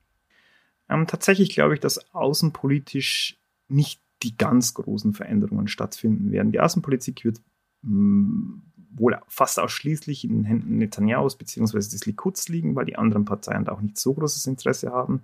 Ähm, 0.89 1.07
tatsächlich 1.07 1.51
glaube 1.51 1.75
ich, 1.75 1.81
dass 1.81 2.13
außenpolitisch 2.15 3.39
nicht 3.69 4.01
die 4.23 4.37
ganz 4.37 4.75
großen 4.75 5.15
Veränderungen 5.15 5.67
stattfinden 5.67 6.31
werden. 6.31 6.53
Die 6.53 6.61
Außenpolitik 6.61 7.25
wird 7.25 7.41
mm, 7.83 8.59
wohl 8.95 9.19
fast 9.29 9.59
ausschließlich 9.59 10.25
in 10.25 10.31
den 10.31 10.45
Händen 10.45 10.79
Netanyahu's 10.79 11.37
bzw. 11.37 11.79
des 11.79 12.07
Likuds 12.07 12.49
liegen, 12.49 12.75
weil 12.75 12.85
die 12.85 12.97
anderen 12.97 13.25
Parteien 13.25 13.65
da 13.65 13.73
auch 13.73 13.81
nicht 13.81 13.99
so 13.99 14.15
großes 14.15 14.47
Interesse 14.47 14.91
haben. 14.91 15.23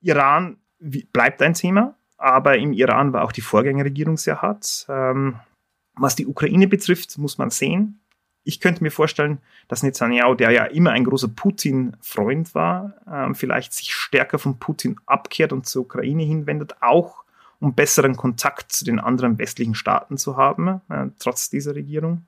Iran 0.00 0.56
bleibt 0.78 1.42
ein 1.42 1.54
Thema, 1.54 1.94
aber 2.18 2.58
im 2.58 2.72
Iran 2.72 3.12
war 3.12 3.24
auch 3.24 3.32
die 3.32 3.40
Vorgängerregierung 3.40 4.16
sehr 4.16 4.42
hart. 4.42 4.86
Ähm, 4.88 5.36
was 5.94 6.16
die 6.16 6.26
Ukraine 6.26 6.68
betrifft, 6.68 7.18
muss 7.18 7.38
man 7.38 7.50
sehen. 7.50 8.00
Ich 8.44 8.60
könnte 8.60 8.82
mir 8.82 8.90
vorstellen, 8.90 9.38
dass 9.68 9.82
Netanyahu, 9.82 10.34
der 10.34 10.50
ja 10.50 10.64
immer 10.64 10.90
ein 10.90 11.04
großer 11.04 11.28
Putin-Freund 11.28 12.54
war, 12.54 12.94
ähm, 13.10 13.34
vielleicht 13.34 13.72
sich 13.72 13.92
stärker 13.92 14.38
von 14.38 14.58
Putin 14.58 14.96
abkehrt 15.06 15.52
und 15.52 15.66
zur 15.66 15.82
Ukraine 15.82 16.24
hinwendet, 16.24 16.74
auch 16.80 17.22
um 17.60 17.74
besseren 17.74 18.16
Kontakt 18.16 18.72
zu 18.72 18.84
den 18.84 18.98
anderen 18.98 19.38
westlichen 19.38 19.76
Staaten 19.76 20.18
zu 20.18 20.36
haben, 20.36 20.80
äh, 20.88 21.06
trotz 21.20 21.50
dieser 21.50 21.76
Regierung. 21.76 22.26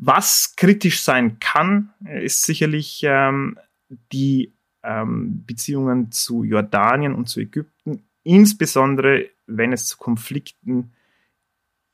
Was 0.00 0.54
kritisch 0.56 1.02
sein 1.02 1.40
kann, 1.40 1.90
ist 2.22 2.44
sicherlich 2.44 3.02
ähm, 3.04 3.58
die 4.12 4.52
ähm, 4.84 5.42
Beziehungen 5.44 6.12
zu 6.12 6.44
Jordanien 6.44 7.14
und 7.14 7.28
zu 7.28 7.40
Ägypten, 7.40 8.04
insbesondere 8.22 9.26
wenn 9.46 9.72
es 9.72 9.86
zu 9.86 9.98
Konflikten 9.98 10.92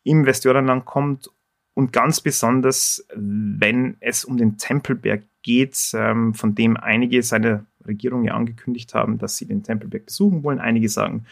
im 0.02 0.26
Westjordanland 0.26 0.84
kommt 0.84 1.30
und 1.72 1.92
ganz 1.92 2.20
besonders, 2.20 3.06
wenn 3.14 3.96
es 4.00 4.24
um 4.24 4.36
den 4.36 4.58
Tempelberg 4.58 5.22
geht, 5.42 5.92
ähm, 5.94 6.34
von 6.34 6.54
dem 6.54 6.76
einige 6.76 7.22
seiner 7.22 7.64
Regierung 7.86 8.24
ja 8.24 8.34
angekündigt 8.34 8.94
haben, 8.94 9.18
dass 9.18 9.38
sie 9.38 9.46
den 9.46 9.62
Tempelberg 9.62 10.06
besuchen 10.06 10.42
wollen. 10.42 10.58
Einige 10.58 10.90
sagen, 10.90 11.24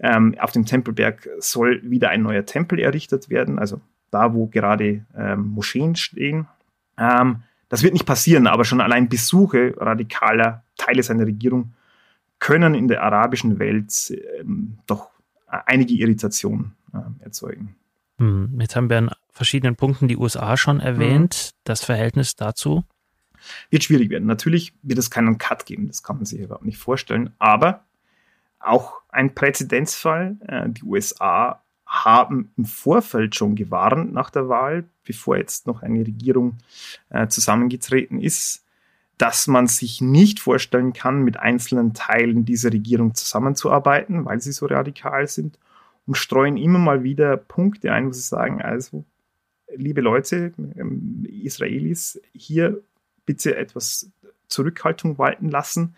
ähm, 0.00 0.34
auf 0.38 0.50
dem 0.50 0.64
Tempelberg 0.64 1.28
soll 1.38 1.80
wieder 1.88 2.10
ein 2.10 2.22
neuer 2.22 2.44
Tempel 2.44 2.80
errichtet 2.80 3.30
werden, 3.30 3.58
also 3.58 3.80
da 4.10 4.34
wo 4.34 4.46
gerade 4.46 5.04
ähm, 5.16 5.48
Moscheen 5.48 5.96
stehen. 5.96 6.46
Ähm, 6.96 7.42
das 7.68 7.82
wird 7.82 7.92
nicht 7.92 8.06
passieren, 8.06 8.46
aber 8.46 8.64
schon 8.64 8.80
allein 8.80 9.08
Besuche 9.08 9.74
radikaler 9.76 10.64
Teile 10.76 11.02
seiner 11.02 11.26
Regierung 11.26 11.74
können 12.38 12.74
in 12.74 12.88
der 12.88 13.02
arabischen 13.02 13.58
Welt 13.58 14.12
ähm, 14.38 14.78
doch 14.86 15.10
einige 15.46 15.94
Irritationen 15.94 16.74
äh, 16.94 17.24
erzeugen. 17.24 17.76
Hm, 18.18 18.58
jetzt 18.60 18.76
haben 18.76 18.90
wir 18.90 18.98
an 18.98 19.10
verschiedenen 19.30 19.76
Punkten 19.76 20.08
die 20.08 20.16
USA 20.16 20.56
schon 20.56 20.80
erwähnt. 20.80 21.52
Mhm. 21.52 21.58
Das 21.64 21.84
Verhältnis 21.84 22.36
dazu? 22.36 22.84
Wird 23.70 23.84
schwierig 23.84 24.10
werden. 24.10 24.26
Natürlich 24.26 24.74
wird 24.82 24.98
es 24.98 25.10
keinen 25.10 25.38
Cut 25.38 25.66
geben, 25.66 25.86
das 25.86 26.02
kann 26.02 26.16
man 26.16 26.24
sich 26.24 26.40
überhaupt 26.40 26.64
nicht 26.64 26.78
vorstellen. 26.78 27.30
Aber 27.38 27.84
auch 28.58 29.00
ein 29.08 29.34
Präzedenzfall. 29.34 30.36
Äh, 30.46 30.70
die 30.70 30.82
USA 30.82 31.62
haben 32.04 32.50
im 32.56 32.64
Vorfeld 32.64 33.34
schon 33.34 33.54
gewarnt 33.54 34.12
nach 34.12 34.30
der 34.30 34.48
Wahl, 34.48 34.84
bevor 35.04 35.36
jetzt 35.36 35.66
noch 35.66 35.82
eine 35.82 36.00
Regierung 36.00 36.58
äh, 37.10 37.28
zusammengetreten 37.28 38.20
ist, 38.20 38.64
dass 39.16 39.48
man 39.48 39.66
sich 39.66 40.00
nicht 40.00 40.38
vorstellen 40.40 40.92
kann, 40.92 41.22
mit 41.22 41.38
einzelnen 41.38 41.92
Teilen 41.92 42.44
dieser 42.44 42.72
Regierung 42.72 43.14
zusammenzuarbeiten, 43.14 44.24
weil 44.24 44.40
sie 44.40 44.52
so 44.52 44.66
radikal 44.66 45.26
sind 45.26 45.58
und 46.06 46.16
streuen 46.16 46.56
immer 46.56 46.78
mal 46.78 47.02
wieder 47.02 47.36
Punkte 47.36 47.92
ein, 47.92 48.08
wo 48.08 48.12
sie 48.12 48.20
sagen, 48.20 48.62
also 48.62 49.04
liebe 49.74 50.00
Leute, 50.00 50.52
ähm, 50.76 51.26
Israelis, 51.28 52.20
hier 52.32 52.80
bitte 53.26 53.56
etwas 53.56 54.10
Zurückhaltung 54.46 55.18
walten 55.18 55.50
lassen, 55.50 55.94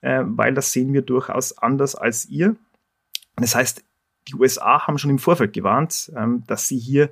äh, 0.00 0.22
weil 0.24 0.54
das 0.54 0.72
sehen 0.72 0.92
wir 0.92 1.02
durchaus 1.02 1.58
anders 1.58 1.94
als 1.94 2.26
ihr. 2.26 2.54
Das 3.36 3.54
heißt, 3.54 3.82
die 4.28 4.34
USA 4.34 4.86
haben 4.86 4.98
schon 4.98 5.10
im 5.10 5.18
Vorfeld 5.18 5.52
gewarnt, 5.52 6.12
ähm, 6.16 6.44
dass 6.46 6.68
sie 6.68 6.78
hier 6.78 7.10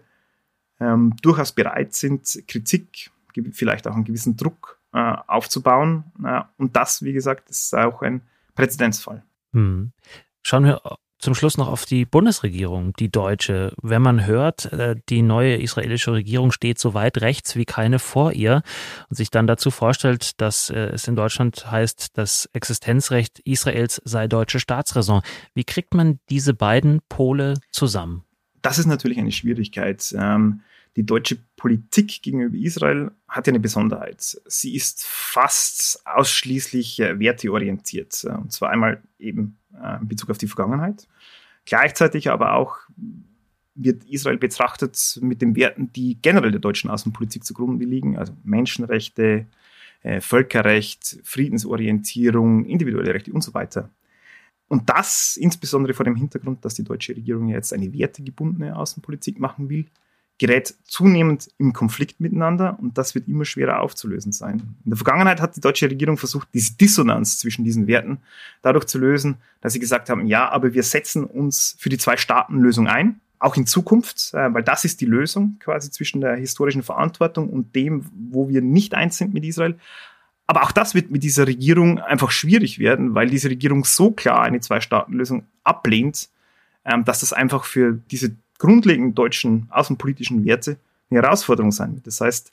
ähm, 0.80 1.14
durchaus 1.22 1.52
bereit 1.52 1.94
sind, 1.94 2.42
Kritik, 2.46 3.10
vielleicht 3.52 3.86
auch 3.86 3.94
einen 3.94 4.04
gewissen 4.04 4.36
Druck 4.36 4.80
äh, 4.92 5.14
aufzubauen. 5.26 6.04
Und 6.56 6.76
das, 6.76 7.02
wie 7.02 7.12
gesagt, 7.12 7.50
ist 7.50 7.74
auch 7.74 8.02
ein 8.02 8.22
Präzedenzfall. 8.54 9.22
Hm. 9.52 9.92
Schauen 10.42 10.64
wir 10.64 10.80
zum 11.18 11.34
Schluss 11.34 11.56
noch 11.56 11.68
auf 11.68 11.86
die 11.86 12.04
Bundesregierung, 12.04 12.92
die 12.94 13.10
deutsche. 13.10 13.72
Wenn 13.82 14.02
man 14.02 14.26
hört, 14.26 14.72
äh, 14.72 14.96
die 15.08 15.22
neue 15.22 15.56
israelische 15.56 16.12
Regierung 16.12 16.52
steht 16.52 16.78
so 16.78 16.94
weit 16.94 17.20
rechts 17.20 17.56
wie 17.56 17.64
keine 17.64 17.98
vor 17.98 18.32
ihr 18.32 18.62
und 19.08 19.16
sich 19.16 19.30
dann 19.30 19.46
dazu 19.46 19.70
vorstellt, 19.70 20.40
dass 20.40 20.70
äh, 20.70 20.76
es 20.76 21.08
in 21.08 21.16
Deutschland 21.16 21.70
heißt, 21.70 22.18
das 22.18 22.48
Existenzrecht 22.52 23.40
Israels 23.40 24.00
sei 24.04 24.28
deutsche 24.28 24.60
Staatsräson. 24.60 25.22
Wie 25.54 25.64
kriegt 25.64 25.94
man 25.94 26.20
diese 26.28 26.54
beiden 26.54 27.00
Pole 27.08 27.54
zusammen? 27.70 28.24
Das 28.62 28.78
ist 28.78 28.86
natürlich 28.86 29.18
eine 29.18 29.32
Schwierigkeit. 29.32 30.14
Ähm, 30.18 30.60
die 30.96 31.04
deutsche 31.04 31.36
Politik 31.56 32.22
gegenüber 32.22 32.56
Israel 32.56 33.10
hat 33.28 33.46
ja 33.46 33.52
eine 33.52 33.60
Besonderheit. 33.60 34.40
Sie 34.46 34.74
ist 34.74 35.04
fast 35.04 36.00
ausschließlich 36.06 37.00
äh, 37.00 37.18
werteorientiert. 37.18 38.24
Und 38.24 38.52
zwar 38.52 38.70
einmal 38.70 39.02
eben 39.18 39.58
äh, 39.80 40.00
in 40.00 40.08
Bezug 40.08 40.30
auf 40.30 40.38
die 40.38 40.48
Vergangenheit. 40.48 41.06
Gleichzeitig 41.66 42.30
aber 42.30 42.54
auch 42.54 42.78
wird 43.74 44.04
Israel 44.04 44.38
betrachtet 44.38 45.18
mit 45.20 45.42
den 45.42 45.54
Werten, 45.54 45.92
die 45.92 46.16
generell 46.22 46.50
der 46.50 46.60
deutschen 46.60 46.88
Außenpolitik 46.88 47.44
zugrunde 47.44 47.84
liegen, 47.84 48.16
also 48.16 48.32
Menschenrechte, 48.42 49.46
äh, 50.02 50.22
Völkerrecht, 50.22 51.20
Friedensorientierung, 51.24 52.64
individuelle 52.64 53.12
Rechte 53.12 53.32
und 53.32 53.42
so 53.42 53.52
weiter. 53.52 53.90
Und 54.68 54.88
das 54.88 55.36
insbesondere 55.36 55.92
vor 55.92 56.04
dem 56.04 56.16
Hintergrund, 56.16 56.64
dass 56.64 56.74
die 56.74 56.84
deutsche 56.84 57.14
Regierung 57.14 57.48
jetzt 57.48 57.74
eine 57.74 57.92
wertegebundene 57.92 58.74
Außenpolitik 58.76 59.38
machen 59.38 59.68
will, 59.68 59.86
gerät 60.38 60.74
zunehmend 60.84 61.48
im 61.58 61.72
Konflikt 61.72 62.20
miteinander 62.20 62.78
und 62.80 62.98
das 62.98 63.14
wird 63.14 63.26
immer 63.26 63.44
schwerer 63.44 63.80
aufzulösen 63.80 64.32
sein. 64.32 64.76
In 64.84 64.90
der 64.90 64.96
Vergangenheit 64.96 65.40
hat 65.40 65.56
die 65.56 65.60
deutsche 65.60 65.90
Regierung 65.90 66.18
versucht, 66.18 66.48
diese 66.52 66.74
Dissonanz 66.76 67.38
zwischen 67.38 67.64
diesen 67.64 67.86
Werten 67.86 68.18
dadurch 68.62 68.84
zu 68.84 68.98
lösen, 68.98 69.36
dass 69.62 69.72
sie 69.72 69.80
gesagt 69.80 70.10
haben, 70.10 70.26
ja, 70.26 70.48
aber 70.48 70.74
wir 70.74 70.82
setzen 70.82 71.24
uns 71.24 71.76
für 71.78 71.88
die 71.88 71.98
Zwei-Staaten-Lösung 71.98 72.86
ein, 72.86 73.20
auch 73.38 73.56
in 73.56 73.66
Zukunft, 73.66 74.34
äh, 74.34 74.52
weil 74.52 74.62
das 74.62 74.84
ist 74.84 75.00
die 75.00 75.06
Lösung 75.06 75.56
quasi 75.58 75.90
zwischen 75.90 76.20
der 76.20 76.36
historischen 76.36 76.82
Verantwortung 76.82 77.48
und 77.48 77.74
dem, 77.74 78.06
wo 78.30 78.48
wir 78.48 78.60
nicht 78.60 78.94
eins 78.94 79.16
sind 79.16 79.32
mit 79.32 79.44
Israel. 79.44 79.78
Aber 80.46 80.62
auch 80.62 80.72
das 80.72 80.94
wird 80.94 81.10
mit 81.10 81.22
dieser 81.22 81.46
Regierung 81.46 81.98
einfach 81.98 82.30
schwierig 82.30 82.78
werden, 82.78 83.14
weil 83.14 83.28
diese 83.28 83.50
Regierung 83.50 83.84
so 83.84 84.12
klar 84.12 84.42
eine 84.42 84.60
Zwei-Staaten-Lösung 84.60 85.46
ablehnt, 85.64 86.28
ähm, 86.84 87.04
dass 87.04 87.20
das 87.20 87.32
einfach 87.32 87.64
für 87.64 87.94
diese 88.10 88.36
grundlegenden 88.58 89.14
deutschen 89.14 89.66
außenpolitischen 89.70 90.44
Werte 90.44 90.78
eine 91.10 91.22
Herausforderung 91.22 91.72
sein 91.72 91.94
wird. 91.94 92.06
Das 92.06 92.20
heißt, 92.20 92.52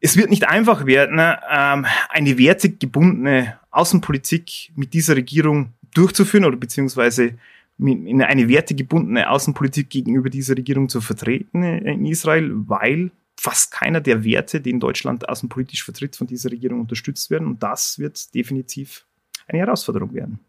es 0.00 0.16
wird 0.16 0.30
nicht 0.30 0.48
einfach 0.48 0.86
werden, 0.86 1.18
ähm, 1.18 1.86
eine 2.10 2.38
wertegebundene 2.38 3.58
Außenpolitik 3.70 4.72
mit 4.76 4.92
dieser 4.94 5.16
Regierung 5.16 5.72
durchzuführen 5.94 6.44
oder 6.44 6.56
beziehungsweise 6.56 7.34
eine 7.78 8.48
wertegebundene 8.48 9.28
Außenpolitik 9.28 9.90
gegenüber 9.90 10.30
dieser 10.30 10.56
Regierung 10.56 10.88
zu 10.88 11.00
vertreten 11.00 11.62
in 11.62 12.06
Israel, 12.06 12.50
weil 12.52 13.10
fast 13.38 13.70
keiner 13.70 14.00
der 14.00 14.24
Werte, 14.24 14.60
den 14.60 14.80
Deutschland 14.80 15.28
außenpolitisch 15.28 15.84
vertritt, 15.84 16.16
von 16.16 16.26
dieser 16.26 16.50
Regierung 16.50 16.80
unterstützt 16.80 17.30
werden. 17.30 17.46
Und 17.46 17.62
das 17.62 17.98
wird 17.98 18.34
definitiv 18.34 19.04
eine 19.46 19.58
Herausforderung 19.58 20.14
werden. 20.14 20.40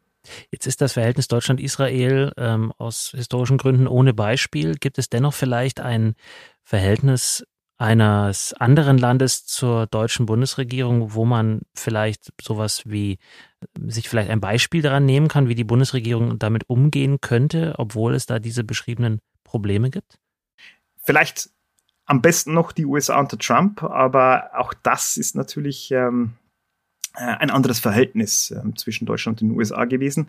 Jetzt 0.51 0.67
ist 0.67 0.81
das 0.81 0.93
Verhältnis 0.93 1.27
Deutschland-Israel 1.27 2.31
ähm, 2.37 2.73
aus 2.77 3.11
historischen 3.15 3.57
Gründen 3.57 3.87
ohne 3.87 4.13
Beispiel. 4.13 4.75
Gibt 4.75 4.97
es 4.97 5.09
dennoch 5.09 5.33
vielleicht 5.33 5.79
ein 5.79 6.15
Verhältnis 6.63 7.45
eines 7.77 8.53
anderen 8.53 8.97
Landes 8.97 9.45
zur 9.45 9.85
deutschen 9.85 10.25
Bundesregierung, 10.25 11.13
wo 11.13 11.25
man 11.25 11.61
vielleicht 11.75 12.33
sowas 12.41 12.83
wie 12.85 13.19
sich 13.85 14.09
vielleicht 14.09 14.31
ein 14.31 14.41
Beispiel 14.41 14.81
daran 14.81 15.05
nehmen 15.05 15.27
kann, 15.27 15.47
wie 15.47 15.55
die 15.55 15.63
Bundesregierung 15.63 16.39
damit 16.39 16.69
umgehen 16.69 17.21
könnte, 17.21 17.75
obwohl 17.77 18.15
es 18.15 18.25
da 18.25 18.39
diese 18.39 18.63
beschriebenen 18.63 19.21
Probleme 19.43 19.89
gibt? 19.89 20.17
Vielleicht 21.03 21.49
am 22.05 22.21
besten 22.21 22.53
noch 22.53 22.71
die 22.71 22.85
USA 22.85 23.19
unter 23.19 23.37
Trump, 23.37 23.83
aber 23.83 24.51
auch 24.55 24.73
das 24.73 25.17
ist 25.17 25.35
natürlich 25.35 25.91
ähm, 25.91 26.33
äh, 26.33 26.46
ein 27.21 27.49
anderes 27.49 27.79
Verhältnis 27.79 28.51
äh, 28.51 28.61
zwischen 28.75 29.05
Deutschland 29.05 29.41
und 29.41 29.49
den 29.49 29.57
USA 29.57 29.85
gewesen. 29.85 30.27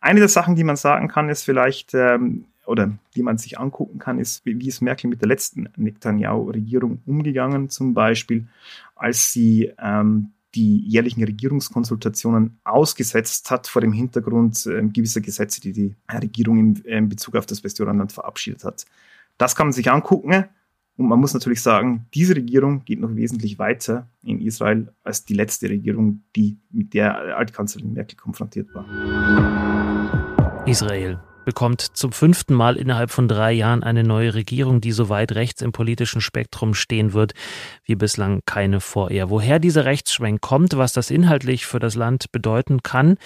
Eine 0.00 0.20
der 0.20 0.28
Sachen, 0.28 0.56
die 0.56 0.64
man 0.64 0.76
sagen 0.76 1.08
kann, 1.08 1.28
ist 1.30 1.42
vielleicht, 1.42 1.94
ähm, 1.94 2.44
oder 2.66 2.90
die 3.14 3.22
man 3.22 3.38
sich 3.38 3.58
angucken 3.58 3.98
kann, 3.98 4.18
ist, 4.18 4.44
wie, 4.44 4.66
ist 4.66 4.80
Merkel 4.80 5.08
mit 5.08 5.20
der 5.20 5.28
letzten 5.28 5.68
Netanyahu-Regierung 5.76 7.00
umgegangen, 7.06 7.70
zum 7.70 7.94
Beispiel, 7.94 8.46
als 8.94 9.32
sie 9.32 9.72
ähm, 9.78 10.32
die 10.54 10.78
jährlichen 10.78 11.22
Regierungskonsultationen 11.22 12.58
ausgesetzt 12.64 13.50
hat 13.50 13.68
vor 13.68 13.82
dem 13.82 13.92
Hintergrund 13.92 14.66
äh, 14.66 14.82
gewisser 14.84 15.20
Gesetze, 15.20 15.60
die 15.60 15.72
die 15.72 15.94
Regierung 16.10 16.76
in 16.76 17.08
Bezug 17.08 17.36
auf 17.36 17.46
das 17.46 17.62
Westjordanland 17.62 18.12
verabschiedet 18.12 18.64
hat. 18.64 18.86
Das 19.38 19.54
kann 19.54 19.68
man 19.68 19.72
sich 19.72 19.90
angucken. 19.90 20.46
Und 20.96 21.08
man 21.08 21.20
muss 21.20 21.34
natürlich 21.34 21.62
sagen, 21.62 22.06
diese 22.14 22.34
Regierung 22.36 22.84
geht 22.84 23.00
noch 23.00 23.14
wesentlich 23.14 23.58
weiter 23.58 24.08
in 24.22 24.40
Israel 24.40 24.92
als 25.04 25.24
die 25.24 25.34
letzte 25.34 25.68
Regierung, 25.68 26.22
die 26.34 26.58
mit 26.70 26.94
der 26.94 27.36
Altkanzlerin 27.36 27.92
Merkel 27.92 28.16
konfrontiert 28.16 28.68
war. 28.74 28.86
Israel 30.66 31.20
bekommt 31.46 31.80
zum 31.80 32.12
fünften 32.12 32.52
Mal 32.52 32.76
innerhalb 32.76 33.10
von 33.10 33.28
drei 33.28 33.52
Jahren 33.52 33.82
eine 33.84 34.02
neue 34.02 34.34
Regierung, 34.34 34.82
die 34.82 34.92
so 34.92 35.08
weit 35.08 35.32
rechts 35.32 35.62
im 35.62 35.72
politischen 35.72 36.20
Spektrum 36.20 36.74
stehen 36.74 37.14
wird, 37.14 37.32
wie 37.84 37.94
bislang 37.94 38.42
keine 38.44 38.80
vor 38.80 39.10
ihr. 39.12 39.30
Woher 39.30 39.58
dieser 39.58 39.84
Rechtsschwenk 39.86 40.40
kommt, 40.42 40.76
was 40.76 40.92
das 40.92 41.10
inhaltlich 41.10 41.64
für 41.64 41.78
das 41.78 41.94
Land 41.94 42.32
bedeuten 42.32 42.82
kann 42.82 43.16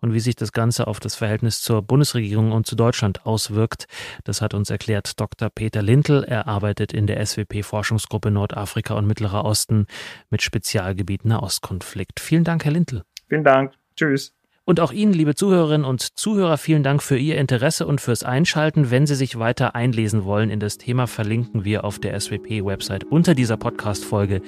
und 0.00 0.12
wie 0.12 0.20
sich 0.20 0.36
das 0.36 0.52
Ganze 0.52 0.86
auf 0.86 1.00
das 1.00 1.16
Verhältnis 1.16 1.62
zur 1.62 1.80
Bundesregierung 1.80 2.52
und 2.52 2.66
zu 2.66 2.76
Deutschland 2.76 3.24
auswirkt, 3.24 3.86
das 4.24 4.42
hat 4.42 4.52
uns 4.52 4.68
erklärt 4.68 5.18
Dr. 5.18 5.48
Peter 5.48 5.80
Lintel. 5.80 6.22
Er 6.22 6.46
arbeitet 6.46 6.92
in 6.92 7.06
der 7.06 7.24
SWP-Forschungsgruppe 7.24 8.30
Nordafrika 8.30 8.94
und 8.94 9.06
Mittlerer 9.06 9.44
Osten 9.46 9.86
mit 10.28 10.42
Spezialgebiet 10.42 11.24
Nahostkonflikt. 11.24 12.20
Vielen 12.20 12.44
Dank, 12.44 12.64
Herr 12.66 12.72
Lintel. 12.72 13.02
Vielen 13.28 13.44
Dank. 13.44 13.72
Tschüss. 13.96 14.34
Und 14.70 14.78
auch 14.78 14.92
Ihnen, 14.92 15.12
liebe 15.12 15.34
Zuhörerinnen 15.34 15.84
und 15.84 16.16
Zuhörer, 16.16 16.56
vielen 16.56 16.84
Dank 16.84 17.02
für 17.02 17.18
Ihr 17.18 17.38
Interesse 17.38 17.88
und 17.88 18.00
fürs 18.00 18.22
Einschalten. 18.22 18.92
Wenn 18.92 19.04
Sie 19.04 19.16
sich 19.16 19.36
weiter 19.36 19.74
einlesen 19.74 20.22
wollen 20.22 20.48
in 20.48 20.60
das 20.60 20.78
Thema, 20.78 21.08
verlinken 21.08 21.64
wir 21.64 21.82
auf 21.82 21.98
der 21.98 22.20
SWP-Website 22.20 23.02
unter 23.02 23.34
dieser 23.34 23.56
Podcast-Folge 23.56 24.42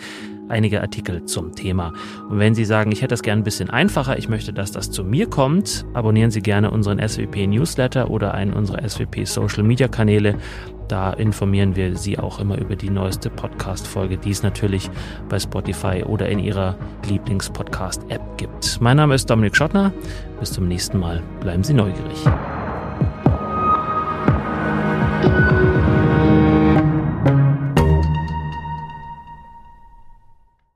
einige 0.48 0.80
Artikel 0.80 1.24
zum 1.24 1.54
Thema. 1.54 1.92
Und 2.28 2.38
wenn 2.38 2.54
Sie 2.54 2.64
sagen, 2.64 2.92
ich 2.92 3.00
hätte 3.00 3.12
das 3.12 3.22
gerne 3.22 3.42
ein 3.42 3.44
bisschen 3.44 3.70
einfacher, 3.70 4.18
ich 4.18 4.28
möchte, 4.28 4.52
dass 4.52 4.72
das 4.72 4.90
zu 4.90 5.04
mir 5.04 5.28
kommt, 5.28 5.84
abonnieren 5.94 6.30
Sie 6.30 6.42
gerne 6.42 6.70
unseren 6.70 6.98
SWP-Newsletter 6.98 8.10
oder 8.10 8.34
einen 8.34 8.52
unserer 8.52 8.88
SWP-Social-Media-Kanäle. 8.88 10.36
Da 10.88 11.12
informieren 11.12 11.74
wir 11.76 11.96
Sie 11.96 12.18
auch 12.18 12.38
immer 12.38 12.58
über 12.58 12.76
die 12.76 12.90
neueste 12.90 13.30
Podcast-Folge, 13.30 14.18
die 14.18 14.30
es 14.30 14.42
natürlich 14.42 14.90
bei 15.28 15.38
Spotify 15.38 16.04
oder 16.04 16.28
in 16.28 16.38
Ihrer 16.38 16.76
Lieblings-Podcast-App 17.08 18.36
gibt. 18.36 18.78
Mein 18.80 18.98
Name 18.98 19.14
ist 19.14 19.30
Dominik 19.30 19.56
Schottner. 19.56 19.92
Bis 20.38 20.52
zum 20.52 20.68
nächsten 20.68 20.98
Mal. 20.98 21.22
Bleiben 21.40 21.64
Sie 21.64 21.72
neugierig. 21.72 22.26